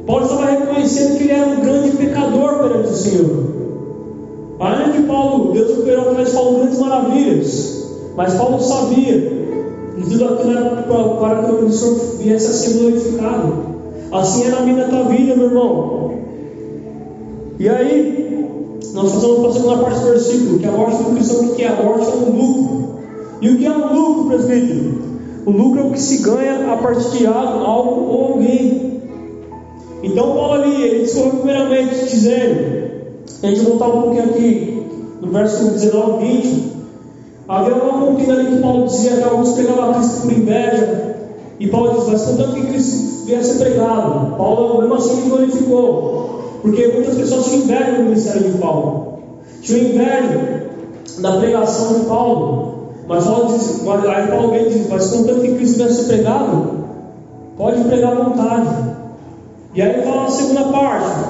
[0.06, 3.44] Paulo estava reconhecendo que ele era um grande pecador perante o Senhor.
[4.60, 7.84] Além de Paulo, Deus operou através de Paulo grandes maravilhas.
[8.16, 9.16] Mas Paulo sabia
[9.98, 10.70] e tudo aquilo era
[11.20, 13.54] para que o Senhor viesse a ser glorificado.
[14.12, 16.14] Assim era a minha tua vida, meu irmão.
[17.60, 21.46] E aí, nós passamos para a segunda parte do versículo, que a morte do cristão,
[21.46, 22.94] o que é a morte é um lucro.
[23.42, 25.13] E o que é um lucro, presbítero?
[25.46, 29.02] O lucro é o que se ganha a partir de algo ou alguém.
[30.02, 32.84] Então, Paulo ali, ele discorre primeiramente dizendo,
[33.42, 34.84] a gente voltar um pouquinho aqui,
[35.22, 36.72] no verso 19 e 20,
[37.48, 41.16] havia uma contenda ali que Paulo dizia que alguns pregavam Cristo por inveja,
[41.60, 47.16] e Paulo diz, mas contanto que Cristo viesse pregado, Paulo mesmo assim glorificou, porque muitas
[47.16, 49.20] pessoas tinham inveja do ministério de Paulo,
[49.62, 50.64] tinham inveja
[51.20, 52.73] da pregação de Paulo,
[53.08, 56.86] mas Paulo diz, aí Paulo vem diz, mas contanto que Cristo viesse pregado,
[57.58, 58.94] pode pregar à vontade.
[59.76, 61.30] E aí fala a segunda parte,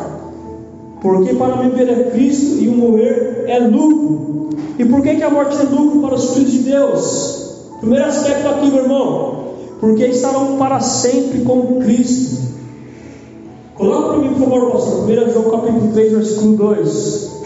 [1.02, 4.50] porque para viver é Cristo e o morrer é lucro.
[4.78, 7.44] E por que, que a morte é lucro para os filhos de Deus?
[7.80, 9.44] Primeiro aspecto aqui, meu irmão,
[9.80, 12.42] porque estarão para sempre com Cristo.
[13.76, 15.10] Coloca para mim, por favor, pastor.
[15.10, 17.43] 1 João capítulo 3, versículo 2.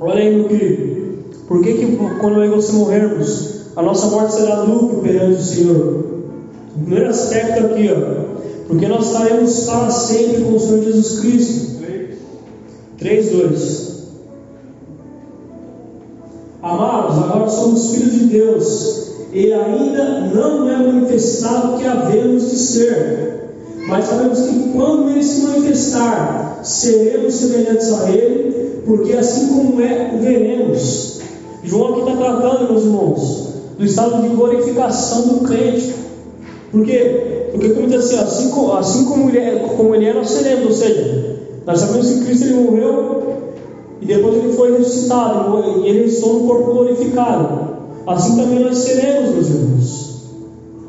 [0.00, 1.00] No que.
[1.46, 6.04] Por que, quando você morrermos, a nossa morte será lucro perante o Senhor?
[6.76, 8.40] O primeiro aspecto aqui, ó.
[8.66, 11.70] Porque nós estaremos para sempre com o Senhor Jesus Cristo.
[12.98, 13.90] 3, 2.
[16.62, 22.56] Amados, agora somos filhos de Deus, e ainda não é manifestado o que havemos de
[22.58, 23.39] ser,
[23.86, 30.12] mas sabemos que quando ele se manifestar, seremos semelhantes a ele, porque assim como é,
[30.14, 31.20] o veremos.
[31.62, 35.94] João aqui está tratando, meus irmãos, do estado de glorificação do crente.
[36.70, 40.30] Porque, porque como diz assim, assim, como, assim como, ele é, como ele é, nós
[40.30, 43.22] seremos, ou seja, nós sabemos que Cristo ele morreu
[44.00, 47.70] e depois ele foi ressuscitado, e ele ressuscitou no corpo glorificado.
[48.06, 50.10] Assim também nós seremos, meus irmãos.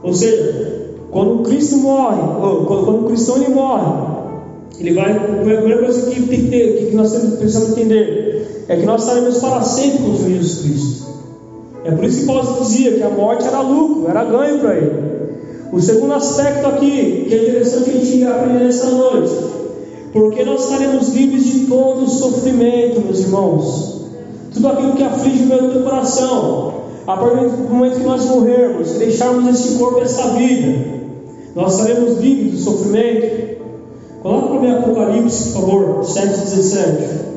[0.03, 0.80] Ou seja,
[1.11, 4.21] quando Cristo morre, ou, quando, quando cristão ele morre,
[4.79, 5.11] ele vai.
[5.11, 9.37] A primeira coisa que, tem que, ter, que nós precisamos entender é que nós estaremos
[9.39, 11.11] para sempre com Jesus Cristo.
[11.83, 15.11] É por isso que Paulo dizia que a morte era lucro, era ganho para ele.
[15.73, 19.33] O segundo aspecto aqui, que é interessante a gente aprender nesta noite,
[20.13, 24.01] porque nós estaremos livres de todo o sofrimento, meus irmãos.
[24.53, 26.81] Tudo aquilo que aflige o meu coração.
[27.07, 31.00] A partir do momento que nós morrermos, deixarmos este corpo, esta vida,
[31.55, 33.61] nós estaremos livres do sofrimento.
[34.21, 37.31] Coloca para mim Apocalipse, por favor, 7,17.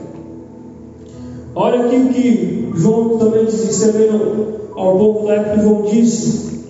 [1.55, 6.65] Olha aqui o que João também diz, escrevendo ao povo da época, João disse.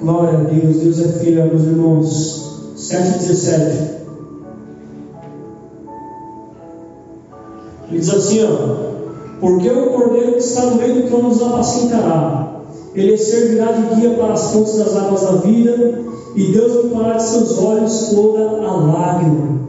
[0.00, 2.74] Glória a Deus, Deus é fiel, meus irmãos.
[2.76, 4.00] 7,17.
[7.88, 8.90] Ele diz assim: ó,
[9.40, 12.49] Porque o cordeiro que está no meio do trono nos apacentará,
[12.94, 16.02] ele servirá de guia para as fontes das águas da vida,
[16.34, 19.60] e Deus limpará de seus olhos toda a lágrima.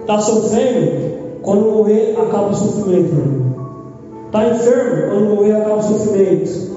[0.00, 1.10] Está sofrendo?
[1.42, 3.14] Quando morrer, acaba o sofrimento.
[4.26, 5.10] Está enfermo?
[5.10, 6.70] Quando morrer, acaba o sofrimento.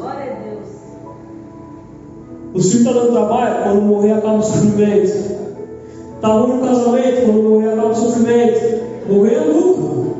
[2.53, 5.33] O filho está dando trabalho, quando morrer acaba o sofrimento.
[6.15, 8.83] Está ruim no casamento, quando morrer acaba o sofrimento.
[9.09, 10.13] Morrer é lucro.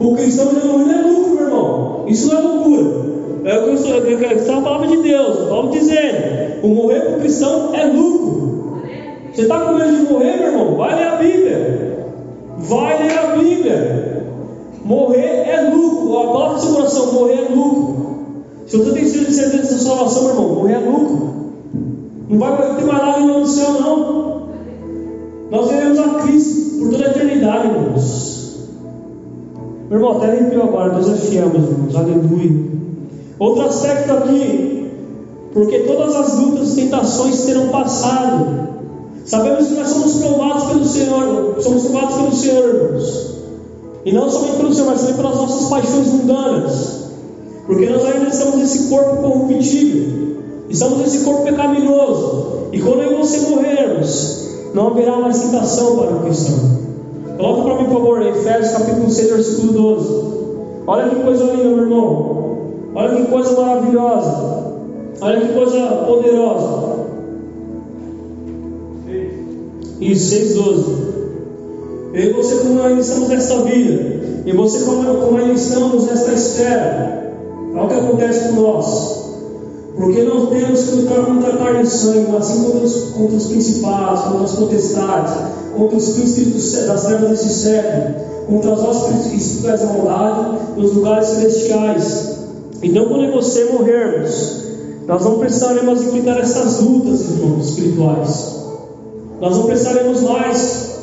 [0.00, 2.04] O cristão já morrer é lucro, meu irmão.
[2.08, 3.14] Isso não é loucura.
[3.44, 5.48] É o que está a palavra de Deus.
[5.48, 8.82] Vamos dizer: o morrer o cristão é lucro.
[9.32, 10.76] Você está com medo de morrer, meu irmão?
[10.76, 11.98] Vai ler a Bíblia.
[12.58, 14.24] Vai ler a Bíblia.
[14.84, 16.18] Morrer é lucro.
[16.18, 17.94] A palavra do seu coração: morrer é lucro.
[18.66, 21.34] Se você tem certeza da salvação, meu irmão, morrer é lucro.
[22.30, 24.42] Não vai ter mais lágrima no céu, não.
[25.50, 28.70] Nós veremos a Cristo por toda a eternidade, irmãos.
[29.90, 30.94] Meu irmão, até arrepiou agora.
[30.94, 31.94] Deus é fiel, meus irmãos.
[31.94, 32.74] Aleluia.
[33.38, 34.90] Outro aspecto aqui.
[35.52, 38.68] Porque todas as lutas e tentações terão passado.
[39.24, 41.56] Sabemos que nós somos provados pelo Senhor.
[41.60, 43.34] Somos provados pelo Senhor, irmãos.
[44.04, 47.04] E não somente pelo Senhor, mas também pelas nossas paixões mundanas.
[47.66, 50.24] Porque nós ainda estamos nesse corpo corruptível.
[50.68, 52.68] Estamos nesse corpo pecaminoso.
[52.72, 56.84] E quando eu e você morrermos, não haverá mais tentação para o cristão.
[57.36, 60.24] Coloca para mim, por favor, Efésios capítulo 6, versículo 12.
[60.86, 62.43] Olha que coisa linda, meu irmão.
[62.94, 64.64] Olha que coisa maravilhosa.
[65.20, 66.94] Olha que coisa poderosa.
[70.00, 71.14] Isso, 6, 12.
[72.14, 76.32] Eu e você, como ainda estamos nesta vida, e você, como, como ainda estamos nesta
[76.32, 77.32] esfera,
[77.74, 79.24] olha o que acontece com nós.
[79.96, 83.46] Porque não temos que lutar contra carne e sangue, mas sim contra os, contra os
[83.46, 85.34] principados, contra as potestades,
[85.76, 88.14] contra os príncipes das trevas desse século,
[88.46, 92.33] contra as nossas espíritos da maldade nos lugares celestiais.
[92.82, 94.64] Então, quando você morrermos,
[95.06, 98.64] nós não precisaremos enfrentar essas lutas, irmãos espirituais.
[99.40, 100.94] Nós não precisaremos mais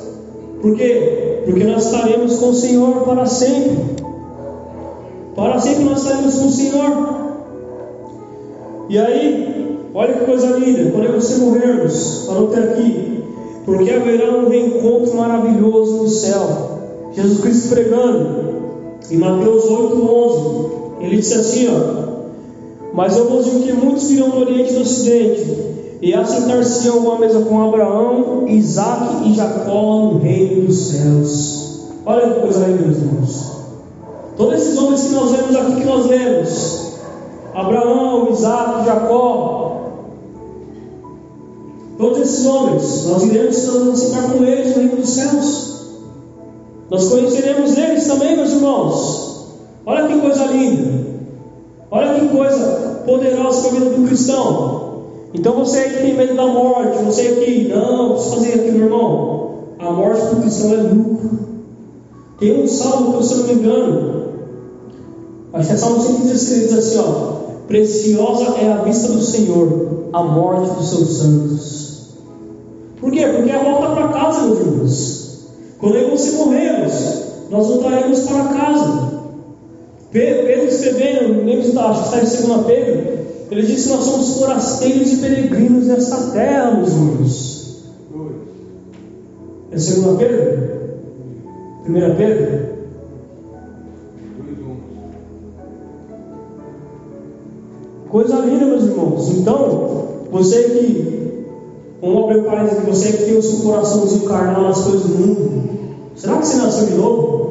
[0.61, 1.41] Por quê?
[1.45, 3.77] Porque nós estaremos com o Senhor para sempre.
[5.35, 7.21] Para sempre nós estaremos com o Senhor.
[8.89, 13.23] E aí, olha que coisa linda, quando você morrermos, anote aqui,
[13.65, 16.79] porque haverá um reencontro maravilhoso no céu.
[17.13, 18.51] Jesus Cristo pregando,
[19.09, 24.39] em Mateus 8,11, ele disse assim: ó, Mas eu vos digo que muitos virão do
[24.39, 25.57] Oriente e do Ocidente,
[26.01, 31.61] e assentar-se-ão uma mesa com Abraão, Isaac e Jacó no reino dos céus.
[32.05, 33.51] Olha que coisa linda, meus irmãos.
[34.37, 36.91] Todos esses homens que nós vemos aqui, que nós lemos,
[37.53, 39.81] Abraão, Isaac, Jacó.
[41.97, 45.71] Todos esses homens, nós iremos nos sentar com eles no reino dos céus.
[46.89, 49.20] Nós conheceremos eles também, meus irmãos.
[49.85, 51.01] Olha que coisa linda.
[51.89, 54.91] Olha que coisa poderosa para a vida do cristão.
[55.33, 59.51] Então você que tem medo da morte, você que não, preciso fazer aquilo, meu irmão.
[59.79, 61.39] A morte para o cristão é lucro.
[62.39, 64.23] Tem um salmo que, se eu não me engano,
[65.53, 70.23] acho que é Salmo 116, diz assim: ó, Preciosa é a vista do Senhor, a
[70.23, 71.91] morte dos seus santos.
[72.99, 73.25] Por quê?
[73.27, 75.21] Porque é a volta para casa, meus irmãos.
[75.79, 76.93] Quando você morremos,
[77.49, 79.20] nós voltaremos para casa.
[80.11, 84.39] Pedro escrevendo, lembro de acho que está em 2 Pedro, ele disse que nós somos
[84.39, 87.61] forasteiros e peregrinos nesta terra, meus irmãos.
[89.71, 90.71] É 2 Pedro?
[91.87, 92.71] 1 Pedro?
[98.09, 99.29] Coisa linda, meus irmãos.
[99.37, 101.45] Então, você que,
[102.01, 105.63] vamos abrir parênteses aqui, você que tem o seu coraçãozinho carnal nas coisas do mundo,
[106.15, 107.50] será que você nasceu de novo?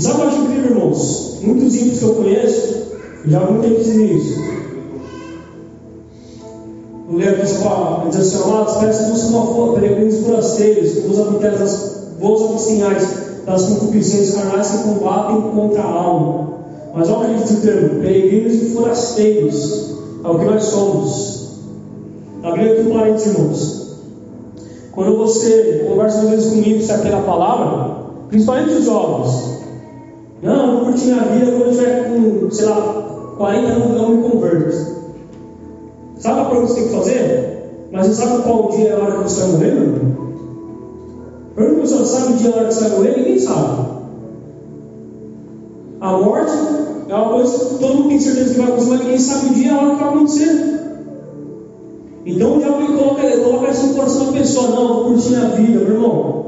[0.00, 1.38] E sabe o que eu acho incrível, irmãos?
[1.42, 2.82] Muitos ímpios que eu conheço,
[3.26, 4.40] já há muito tempo dizem isso.
[7.06, 12.06] O Leandro diz, diz assim, amados, peço buscam uma força, peregrinos forasteiros, vos habitais das
[12.18, 13.08] voos abstinhais
[13.44, 16.48] das concupiscências carnais que combatem contra a alma.
[16.94, 19.90] Mas olha que diz o termo: peregrinos e forasteiros.
[20.24, 21.58] É o que nós somos.
[22.42, 23.96] Abrindo aqui um parênteses, irmãos.
[24.92, 27.96] Quando você conversa às vezes comigo sobre aquela palavra,
[28.30, 29.60] principalmente os jovens,
[30.42, 34.16] não, eu vou curtir minha vida quando eu tiver com, sei lá, 40 anos, não
[34.16, 35.00] me converto.
[36.16, 37.88] Sabe a pergunta que você tem que fazer?
[37.92, 40.20] Mas você sabe qual dia é a hora que você vai morrer, meu?
[41.54, 43.90] Pergunta se você sabe o dia e a hora que você vai morrer, ninguém sabe.
[46.00, 46.52] A morte
[47.08, 49.54] é uma coisa que todo mundo tem certeza que vai acontecer, mas ninguém sabe o
[49.54, 50.80] dia e a hora que vai acontecer.
[52.24, 55.80] Então o diabo coloca, coloca isso no coração da pessoa, não, vou curtir a vida,
[55.80, 56.40] meu irmão.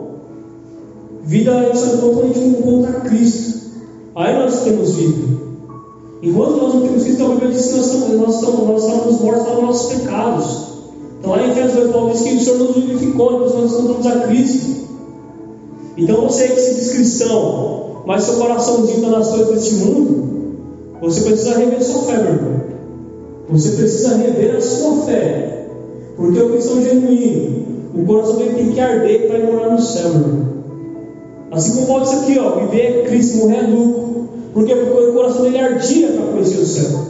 [1.23, 3.72] Vida é isso é totalmente contra Cristo.
[4.15, 5.43] Aí nós temos vida.
[6.23, 9.21] Enquanto nós não temos Cristo, a Bíblia diz que nós estamos, nós estamos, nós estamos
[9.21, 10.73] mortos para os nossos pecados.
[11.19, 14.07] Então lá em Efésios 2, Paulo diz que o Senhor nos vivificou, nós nós encontramos
[14.07, 14.83] a Cristo.
[15.97, 20.23] Então você que se diz cristão, mas seu coraçãozinho está nas coisas deste mundo,
[21.01, 22.61] você precisa rever sua fé, meu irmão.
[23.51, 25.69] Você precisa rever a sua fé.
[26.17, 30.11] Porque o cristão genuíno, o coração dele tem que arder para ir morar no céu,
[30.11, 30.52] meu irmão.
[31.53, 34.29] Assim como pode ser aqui, ó, viver Cristo, morrer lucro.
[34.55, 37.01] Porque o coração dele ardia para conhecer o céu.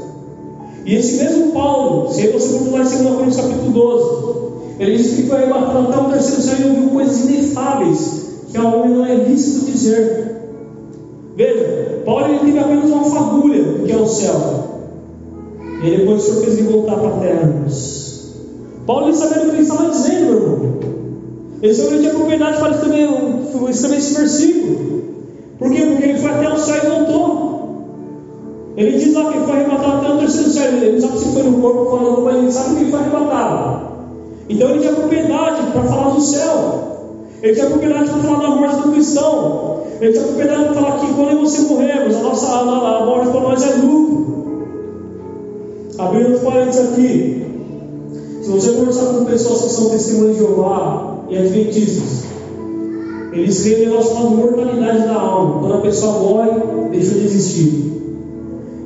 [0.84, 4.32] E esse mesmo Paulo, se você for lá em 2 Coríntios capítulo 12,
[4.80, 8.80] ele diz que foi arrebatado até o terceiro céu e ouviu coisas inefáveis que ao
[8.80, 10.36] homem não é lícito dizer.
[11.36, 14.34] Veja, Paulo ele teve apenas uma fagulha do que é o céu.
[15.84, 17.64] E depois o Senhor fez ele voltar para a terra.
[18.86, 21.01] Paulo ele sabia o que ele estava dizendo, meu irmão.
[21.62, 23.08] Ele que tinha propriedade para escrever,
[23.70, 25.02] escrever esse versículo.
[25.60, 25.82] Por quê?
[25.82, 27.52] Porque ele foi até o céu e voltou.
[28.76, 30.72] Ele diz lá que ele foi arrebatado até o terceiro céu.
[30.72, 33.92] Ele não sabe se foi no corpo falando, mas ele sabe que ele foi arrebatado.
[34.48, 37.18] Então ele tinha propriedade para falar do céu.
[37.40, 39.82] Ele tinha propriedade para falar da morte do cristão.
[40.00, 43.40] Ele tinha propriedade para falar que quando você morrermos, a nossa a, a morte para
[43.40, 44.66] nós é lucro.
[45.96, 47.46] Abrindo os parênteses aqui.
[48.42, 52.24] Se você conversar com pessoas que são testemunhas de Jeová e adventistas,
[53.32, 55.60] eles têm um negócio chamado mortalidade da alma.
[55.60, 56.50] Quando a pessoa morre,
[56.90, 57.92] deixa de existir.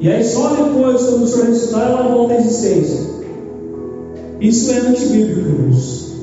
[0.01, 3.17] E aí só depois, quando o Senhor ressuscitar, ela volta à existência.
[4.41, 6.15] Isso é antibíblico, irmãos.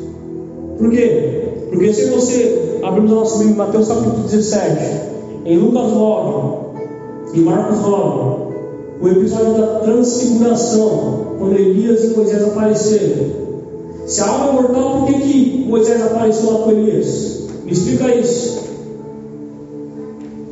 [0.77, 1.49] Por quê?
[1.69, 5.01] Porque se você abrirmos o nosso livro em Mateus capítulo 17,
[5.45, 6.57] em Lucas 9,
[7.33, 8.43] em Marcos 9,
[9.01, 13.52] o episódio da transfiguração, quando Elias e Moisés apareceram.
[14.05, 17.47] Se a alma é mortal, por que, que Moisés apareceu lá com Elias?
[17.63, 18.63] Me explica isso.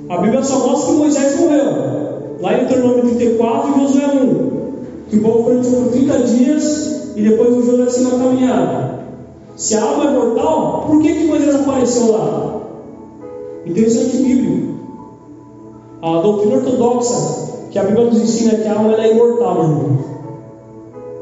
[0.10, 1.92] A Bíblia só mostra que Moisés morreu.
[2.40, 5.10] Lá em Deuteronômio 34 e Josué 1.
[5.10, 9.00] Que o povo foi por 30 dias e depois o Josué se na caminhada.
[9.58, 12.62] Se a alma é mortal, por que, que Moisés apareceu lá?
[13.66, 14.72] Interessante bíblico.
[16.02, 19.98] A doutrina ortodoxa que a Bíblia nos ensina é que a alma é imortal, irmão.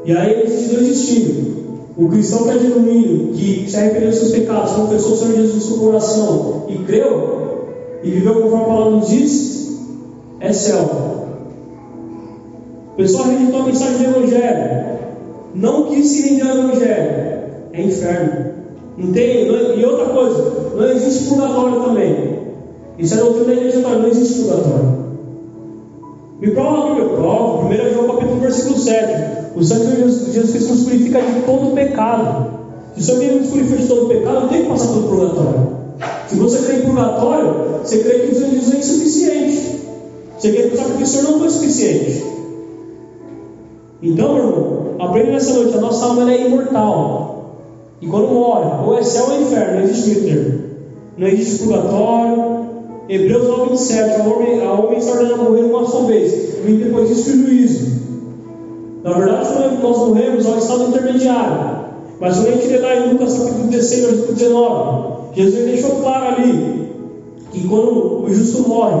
[0.04, 1.59] E aí existem dois destinos.
[1.96, 5.54] O cristão que é genuíno, que se arrependeu dos seus pecados, confessou o Senhor Jesus
[5.54, 7.68] no seu coração e creu,
[8.02, 9.80] e viveu conforme a palavra nos diz,
[10.40, 11.28] é céu.
[12.92, 14.98] O pessoal rejeitou a mensagem do Evangelho,
[15.54, 17.40] não quis se render ao Evangelho,
[17.72, 18.50] é inferno.
[18.96, 22.38] Não tem, não, é, e outra coisa, não existe purgatório também.
[22.98, 24.99] Isso é doutrina da igreja, não existe purgatório.
[26.40, 29.56] Me prova a Bíblia, prova, 1 João capítulo versículo 7.
[29.56, 32.60] O sangue de Jesus Cristo nos purifica de todo pecado.
[32.94, 35.68] Se o sangue nos purifica de todo pecado, tem que passar pelo purgatório.
[36.28, 39.80] Se você crê em purgatório, você crê que o sangue de Jesus é insuficiente.
[40.38, 42.24] Você crê que o sacrifício não foi suficiente.
[44.02, 47.50] Então, meu irmão, aprenda nessa noite, a nossa alma é imortal.
[48.00, 50.60] E quando morre, ou é céu ou é inferno, não existe meio termo.
[51.18, 52.69] Não existe purgatório.
[53.10, 56.32] Hebreus 9, 27, a homem, a homem está ordenado a morrer uma só vez,
[56.64, 57.90] e depois disso o juízo.
[59.02, 59.48] Na verdade,
[59.82, 61.80] nós morremos, é um estado intermediário.
[62.20, 66.36] Mas quando a gente lê lá em Lucas capítulo 16, versículo 19, Jesus deixou claro
[66.36, 66.88] ali
[67.50, 69.00] que quando o justo morre,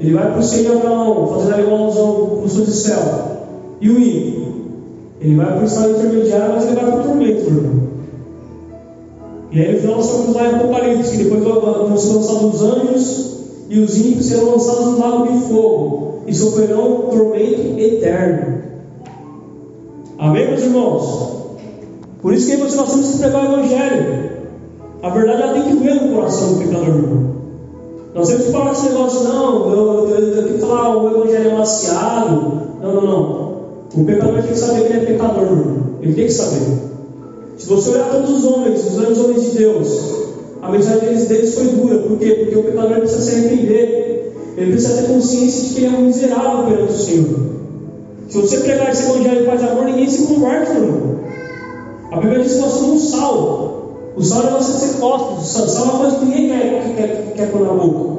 [0.00, 2.98] ele vai para o de Abraão, fazendo ali uma para o sul céu.
[3.78, 4.54] E o ímpio,
[5.20, 7.87] ele vai para o estado intermediário, mas ele vai para o tormento, irmão.
[9.50, 13.28] E aí final nós vamos lá em Apocalipse, que depois vão ser lançados os anjos
[13.70, 18.58] e os ímpios serão lançados no lago de fogo e sofrerão tormento eterno.
[20.18, 21.38] Amém, meus irmãos?
[22.20, 24.30] Por isso que nós temos que pregar o Evangelho.
[25.02, 27.38] A verdade ela tem que doer no coração do pecador.
[28.14, 31.54] Nós temos que falar esse negócio, não, eu, eu, eu, que falar o Evangelho é
[31.54, 32.62] maciado.
[32.82, 33.48] Não, não, não.
[33.94, 35.46] O pecador tem que saber que ele é pecador,
[36.02, 36.97] ele tem que saber.
[37.58, 40.28] Se você olhar todos os homens, os grandes homens de Deus,
[40.62, 41.98] a mensagem deles, foi dura.
[41.98, 42.30] Por quê?
[42.30, 44.32] Porque o pecador precisa se arrepender.
[44.56, 47.58] Ele precisa ter consciência de que ele é um miserável perante o Senhor.
[48.28, 51.18] Se você pregar esse evangelho de paz amor, ninguém se converte, irmão.
[52.12, 54.12] A Bíblia diz que nós somos um sal.
[54.16, 55.56] O sal é ser costas.
[55.56, 58.18] O sal é uma coisa que ninguém quer, que quer, quer pôr na boca.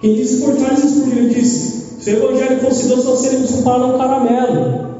[0.00, 3.94] Quem disse por Charles Spurgeon disse: se o evangelho fosse doce, nós seríamos comparados a
[3.94, 4.91] um caramelo.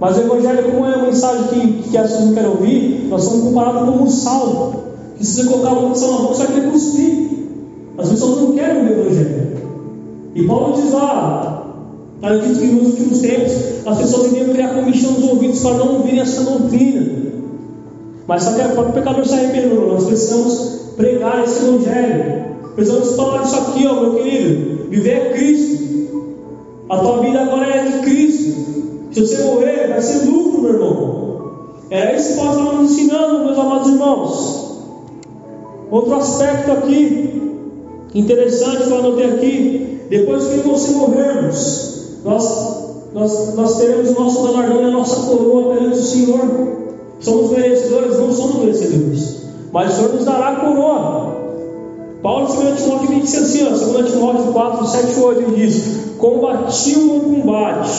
[0.00, 3.24] Mas o evangelho, como é uma mensagem que, que as pessoas não querem ouvir, nós
[3.24, 4.84] somos comparados como um sal.
[5.16, 7.28] Que se você colocar uma opção na boca, você vai querer cuspir.
[7.98, 9.58] As pessoas não querem o evangelho.
[10.34, 11.58] E Paulo diz lá,
[12.18, 13.52] Está dito que nos últimos tempos
[13.86, 17.06] as pessoas iriam criar comichão nos ouvidos para não ouvirem essa doutrina.
[18.26, 22.44] Mas só que para o pecador se arrepender, nós precisamos pregar esse evangelho.
[22.74, 24.88] Precisamos falar isso aqui, ó, meu querido.
[24.90, 25.78] Viver é Cristo.
[26.90, 28.97] A tua vida agora é de Cristo.
[29.12, 31.28] Se você morrer, vai ser lucro, meu irmão.
[31.90, 34.68] É isso que Paulo está nos ensinando, meus amados irmãos.
[35.90, 37.60] Outro aspecto aqui,
[38.14, 44.42] interessante que eu anotei aqui, depois que você morrermos, nós, nós, nós teremos o nosso
[44.42, 46.78] galardão e a nossa coroa perante o Senhor.
[47.20, 48.18] Somos merecedores?
[48.18, 49.42] Não somos merecedores.
[49.72, 51.38] Mas o Senhor nos dará a coroa.
[52.22, 56.96] Paulo, em 2 Timóteo, disse assim, ó, 2 Timóteo 4, 7 8, ele diz: Combati
[56.96, 57.90] o combate,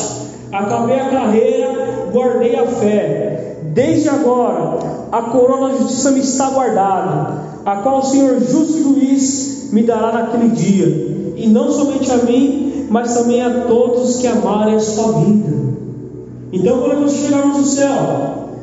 [0.51, 3.57] acabei a carreira, guardei a fé.
[3.73, 4.79] Desde agora,
[5.11, 7.33] a coroa da justiça me está guardada,
[7.65, 12.87] a qual o Senhor, justo juiz, me dará naquele dia, e não somente a mim,
[12.89, 15.53] mas também a todos que amarem a sua vida.
[16.51, 17.89] Então, quando nós chegarmos no céu,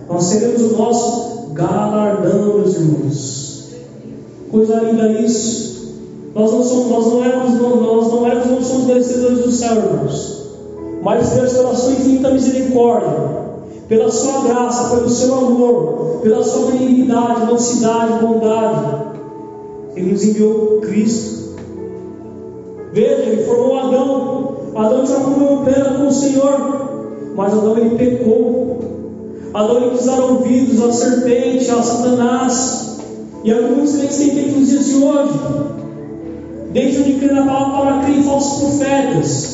[0.09, 3.69] nós teremos o nosso galardão, meus irmãos.
[4.51, 5.95] Coisa linda isso.
[6.35, 10.36] Nós não somos, nós não éramos, nós não éramos, não somos merecedores do céu, irmãos.
[11.03, 13.47] Mas Deus, pela sua infinita misericórdia,
[13.89, 19.03] pela sua graça, pelo seu amor, pela sua benignidade, mansidade, bondade,
[19.95, 21.37] Ele nos enviou Cristo
[22.97, 24.57] Veja, ele formou Adão.
[24.75, 28.79] Adão já comeu plena com o Senhor, mas Adão ele pecou.
[29.53, 32.99] Adão ele quis dar ouvidos à serpente, a Satanás.
[33.45, 35.39] E é o que muitos crentes têm feito nos dias de hoje.
[36.73, 39.46] Deixam de crer na palavra para crer falsos profetas,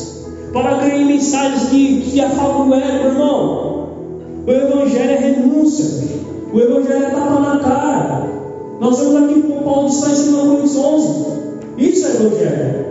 [0.53, 3.89] para em mensagens que, que afagam o ego, irmão.
[4.45, 6.07] O Evangelho é renúncia,
[6.53, 8.29] o Evangelho é tapa na cara.
[8.79, 11.25] Nós vemos aqui o Paulo está ensinando Coríntios 11.
[11.77, 12.85] Isso é Evangelho.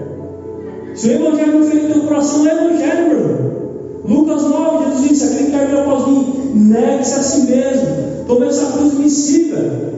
[0.94, 3.52] Se o Evangelho não fez no teu coração, é Evangelho, meu irmão.
[4.04, 7.86] Lucas 9, Jesus disse: aquele que quer após mim, negue-se a si mesmo,
[8.26, 9.92] tome essa cruz e me siga.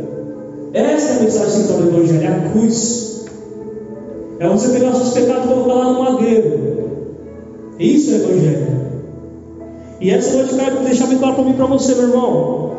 [0.75, 3.25] Esta é a mensagem central do Evangelho, é a cruz.
[4.41, 6.84] É você pegar os seus pecados e colocar lá no madeiro.
[7.79, 8.75] Isso é Evangelho.
[10.01, 12.71] E essa noite eu quero deixar bem claro para mim para você, meu irmão.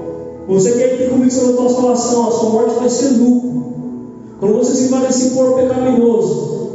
[0.48, 3.66] Você que é aqui comigo sobre a tua salvação, a sua morte vai ser lucro.
[4.40, 6.70] Quando você se vai nesse corpo pecaminoso,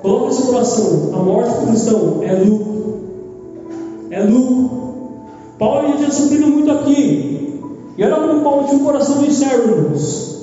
[0.00, 3.00] coloque no seu coração, a morte do cristão é lucro.
[4.10, 4.70] É lucro.
[5.58, 7.60] Paulo já tinha sofrido muito aqui.
[7.98, 10.36] E olha como Paulo tinha um coração de servo, irmãos.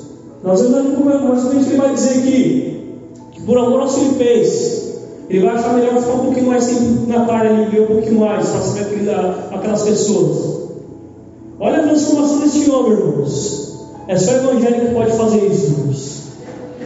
[0.44, 2.82] Nós vamos ver mais ou menos que ele vai dizer aqui,
[3.32, 4.83] que por amor aos filipenses,
[5.34, 8.20] ele vai achar melhor ficar um pouquinho mais tempo na carne e ver um pouquinho
[8.20, 8.48] mais
[8.80, 10.62] aquele, aquelas pessoas.
[11.60, 13.88] Olha a transformação deste homem, irmãos.
[14.08, 16.24] É só o Evangelho que pode fazer isso, irmãos.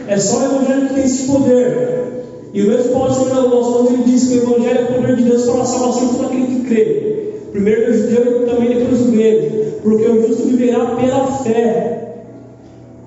[0.06, 2.24] É só o Evangelho que tem esse poder.
[2.54, 5.16] E o mesmo Paulo no nosso quando ele diz que o Evangelho é o poder
[5.16, 7.32] de Deus para a salvação de todo aquele que crê.
[7.52, 9.80] Primeiro do judeu e também depois do grego.
[9.82, 12.14] Porque o justo viverá pela fé.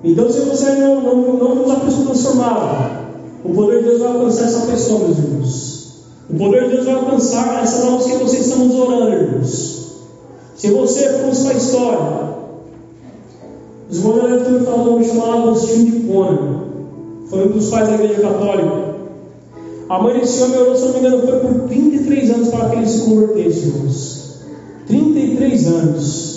[0.04, 3.01] Então, se você não, não, não usa a pessoa transformada,
[3.44, 5.82] o poder de Deus vai alcançar essa pessoa, meus irmãos.
[6.30, 9.82] O poder de Deus vai alcançar essa almas que vocês estamos orando, irmãos.
[10.56, 12.32] Se você fosse a história,
[13.90, 16.62] os falado um nome chamado Agostinho de Pona.
[17.28, 18.92] Foi um dos pais da igreja católica.
[19.88, 22.76] A mãe desse homem orou, se não me engano, foi por 33 anos para que
[22.76, 24.38] ele se convertesse, irmãos.
[24.86, 26.32] 33 anos.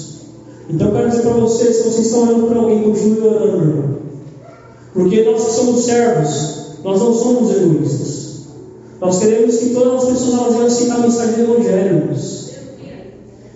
[0.69, 3.95] Então quero dizer para vocês, se vocês estão orando para alguém, continue orando, irmão.
[4.93, 6.54] Porque nós que somos servos,
[6.85, 8.45] nós não somos egoístas.
[9.01, 12.09] Nós queremos que todas as pessoas elas venham aceitar a mensagem do Evangelho.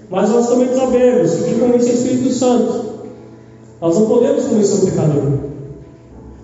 [0.10, 2.86] Mas nós também sabemos que quem convence é o Espírito Santo.
[3.80, 5.40] Nós não podemos convencer o pecador.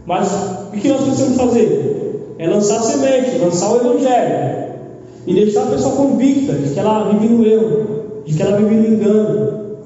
[0.05, 0.31] Mas
[0.71, 2.35] o que nós precisamos fazer?
[2.37, 4.75] É lançar a semente, lançar o Evangelho.
[5.25, 7.87] E deixar a pessoa convicta de que ela vive no erro,
[8.23, 9.77] de que ela vive no engano.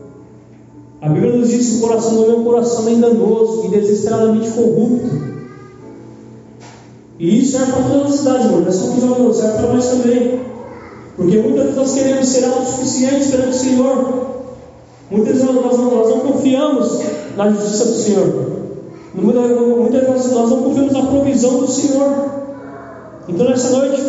[1.00, 5.39] A Bíblia nos diz que o coração do é um coração enganoso e desesperadamente corrupto.
[7.20, 8.62] E isso serve para toda a cidade, irmão.
[8.62, 10.42] Não é só para os serve para nós também.
[11.18, 14.30] Porque muitas vezes nós queremos ser autossuficientes perante o Senhor.
[15.12, 17.00] Muitas vezes nós não, nós não confiamos
[17.36, 18.50] na justiça do Senhor.
[19.14, 22.30] Muitas, vezes nós não confiamos na provisão do Senhor.
[23.28, 24.02] Então, nessa noite,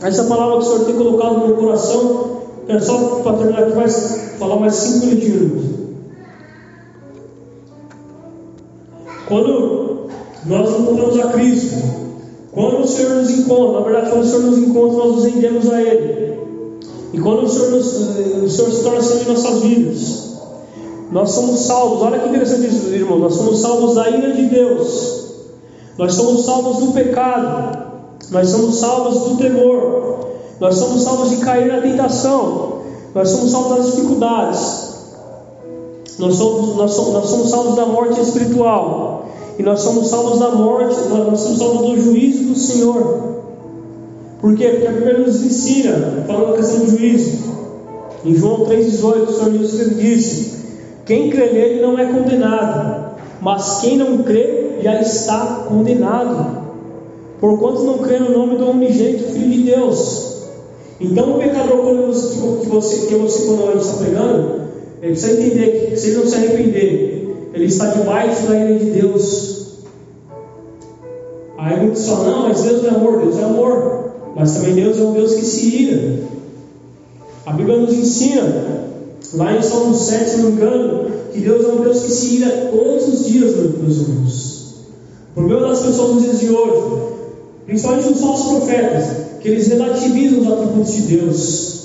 [0.00, 3.74] essa palavra que o Senhor tem colocado no meu coração, quero só para terminar aqui,
[3.74, 5.64] mais, falar mais cinco minutinhos.
[9.26, 10.08] Quando
[10.46, 12.07] nós encontramos a Cristo,
[12.58, 15.70] quando o Senhor nos encontra, na verdade, quando o Senhor nos encontra, nós nos rendemos
[15.70, 16.40] a Ele.
[17.12, 20.28] E quando o Senhor, nos, o Senhor se torna Senhor em nossas vidas,
[21.12, 22.02] nós somos salvos.
[22.02, 23.20] Olha que interessante isso, irmão.
[23.20, 25.24] Nós somos salvos da ira de Deus.
[25.96, 27.78] Nós somos salvos do pecado.
[28.32, 30.18] Nós somos salvos do temor.
[30.58, 32.80] Nós somos salvos de cair na tentação.
[33.14, 34.88] Nós somos salvos das dificuldades.
[36.18, 39.27] Nós somos, nós somos, nós somos salvos da morte espiritual.
[39.58, 43.28] E nós somos salvos da morte, nós somos salvos do juízo do Senhor.
[44.40, 44.68] Por quê?
[44.68, 47.38] Porque a Bíblia nos ensina, falando da questão do juízo.
[48.24, 50.64] Em João 3,18, o Senhor Jesus disse:
[51.04, 56.58] Quem crê nele não é condenado, mas quem não crê já está condenado.
[57.40, 60.28] Porquanto não crê no nome do unigênito Filho de Deus.
[61.00, 61.78] Então o pecador
[62.60, 64.62] que você, que você quando ele está pregando,
[65.00, 68.90] ele precisa entender que se ele não se arrepender, ele está debaixo da ira de
[68.90, 69.47] Deus.
[71.58, 74.10] Aí muitos falam, não, mas Deus não é amor, Deus é amor.
[74.36, 76.20] Mas também Deus é um Deus que se ira.
[77.44, 78.84] A Bíblia nos ensina,
[79.34, 82.70] lá em Salmo 7, se não engano, que Deus é um Deus que se ira
[82.70, 84.74] todos os dias, meus irmãos.
[85.32, 87.02] O problema das pessoas nos dias de hoje,
[87.66, 89.04] principalmente os falsos profetas,
[89.40, 91.78] que eles relativizam os atributos de Deus.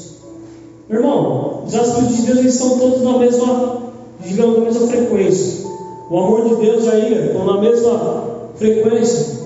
[0.87, 3.81] Meu irmão, os atributos de Deus eles são todos na mesma,
[4.23, 5.65] digamos, na mesma frequência.
[6.11, 8.23] O amor de Deus e a ira estão na mesma
[8.55, 9.41] frequência.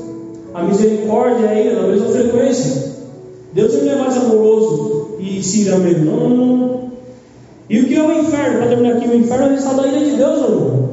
[0.58, 2.94] A misericórdia e a ira na mesma frequência.
[3.54, 6.94] Deus não é mais amoroso e se ira mesmo.
[7.70, 8.58] E o que é o inferno?
[8.58, 10.90] Para terminar aqui, o inferno é o estado da ira de Deus, irmão.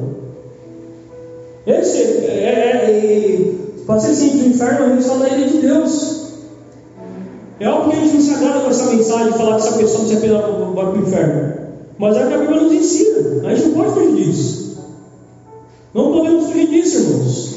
[1.65, 3.51] Esse é, é, é,
[3.87, 6.25] pode ser simples, o inferno é o estado da ira de Deus.
[7.59, 9.77] É algo que a gente não se agrada com essa mensagem de falar que essa
[9.77, 11.53] pessoa não se apela para o inferno.
[11.97, 13.49] Mas é o que a Bíblia nos ensina.
[13.49, 14.77] A gente não pode fugir disso.
[15.91, 17.55] Não podemos fugir disso, irmãos.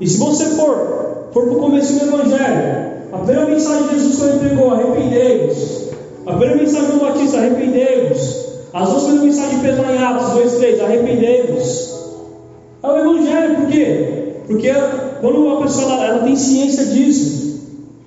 [0.00, 4.18] E se você for, for para o começo do Evangelho, a primeira mensagem de Jesus
[4.18, 5.88] quando ele pregou, arrependei-vos.
[6.26, 8.42] A primeira mensagem do Batista, arrependei-vos.
[8.72, 11.94] As duas primeiras mensagens de Pedro em Atos 2, 3, arrependei-vos.
[12.82, 14.34] É o Evangelho, por quê?
[14.46, 14.72] Porque
[15.20, 17.60] quando uma pessoa ela, ela tem ciência disso,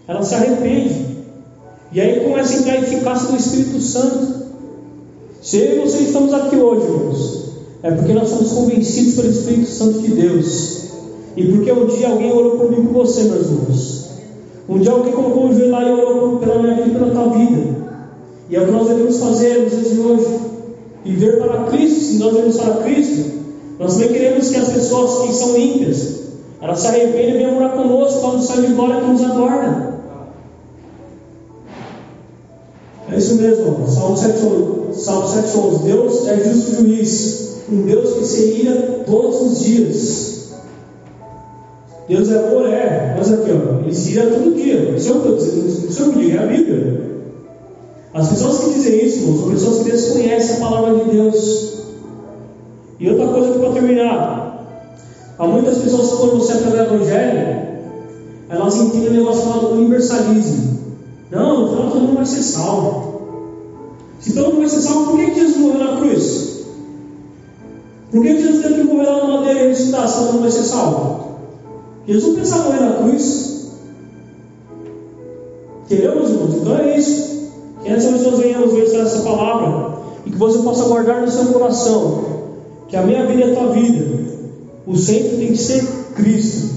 [0.08, 1.06] ela se arrepende.
[1.92, 4.46] E aí começa a entrar a eficácia do Espírito Santo.
[5.42, 7.46] Se eu e você estamos aqui hoje, irmãos,
[7.84, 10.75] é porque nós somos convencidos pelo Espírito Santo de Deus.
[11.36, 14.06] E porque um dia alguém orou por mim por você, meus irmãos.
[14.68, 17.38] Um dia alguém colocou o joelho lá e orou pela minha vida e pela tua
[17.38, 17.76] vida.
[18.50, 20.40] E é o que nós devemos fazer nos dias de hoje.
[21.04, 23.32] Viver para Cristo, se nós vivemos para Cristo,
[23.80, 26.22] nós também queremos que as pessoas que são ímpias,
[26.62, 29.96] elas se arrependem e venham morar conosco, quando sai de glória que nos aguarda.
[33.12, 34.40] É isso mesmo, Salmo 7,
[34.94, 35.84] Salmo 7, 11.
[35.84, 40.35] Deus é justo juiz, um Deus que se ira todos os dias.
[42.08, 44.96] Deus é amor, é, mas aqui, ó, ele se ira todo dia.
[44.96, 47.06] Isso é o que eu digo, é a Bíblia.
[48.14, 51.84] As pessoas que dizem isso, são pessoas que desconhecem a palavra de Deus.
[53.00, 54.46] E outra coisa para terminar.
[55.38, 57.66] Há muitas pessoas que quando você aprende o Evangelho,
[58.48, 60.80] elas entendem o negócio chamado universalismo.
[61.30, 63.16] Não, no final todo mundo vai ser salvo.
[64.20, 66.66] Se todo mundo vai ser salvo, por que Jesus morreu na cruz?
[68.12, 70.52] Por que Jesus teve que morrer lá na madeira e ressuscitar se todo mundo vai
[70.52, 71.25] ser salvo?
[72.08, 73.72] Jesus pensava morrer na cruz.
[75.88, 76.56] Queremos, irmãos?
[76.56, 77.52] Então é isso.
[77.84, 81.46] Que nessa noite nós venhamos ver essa palavra e que você possa guardar no seu
[81.48, 82.26] coração
[82.88, 84.06] que a minha vida é a tua vida.
[84.86, 85.84] O centro tem que ser
[86.16, 86.76] Cristo.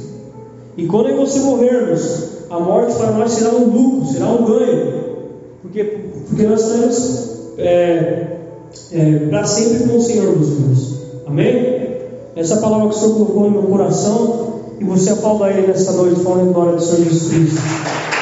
[0.76, 4.98] E quando você morrermos, a morte para nós será um lucro, será um ganho.
[5.60, 5.84] Porque,
[6.28, 8.38] porque nós estamos é,
[8.92, 10.98] é, para sempre com o Senhor meus.
[11.26, 11.98] Amém?
[12.36, 14.47] Essa palavra que o Senhor colocou no meu coração
[14.80, 18.17] e você aplauda Ele nessa noite, falando em glória do Senhor Jesus Cristo.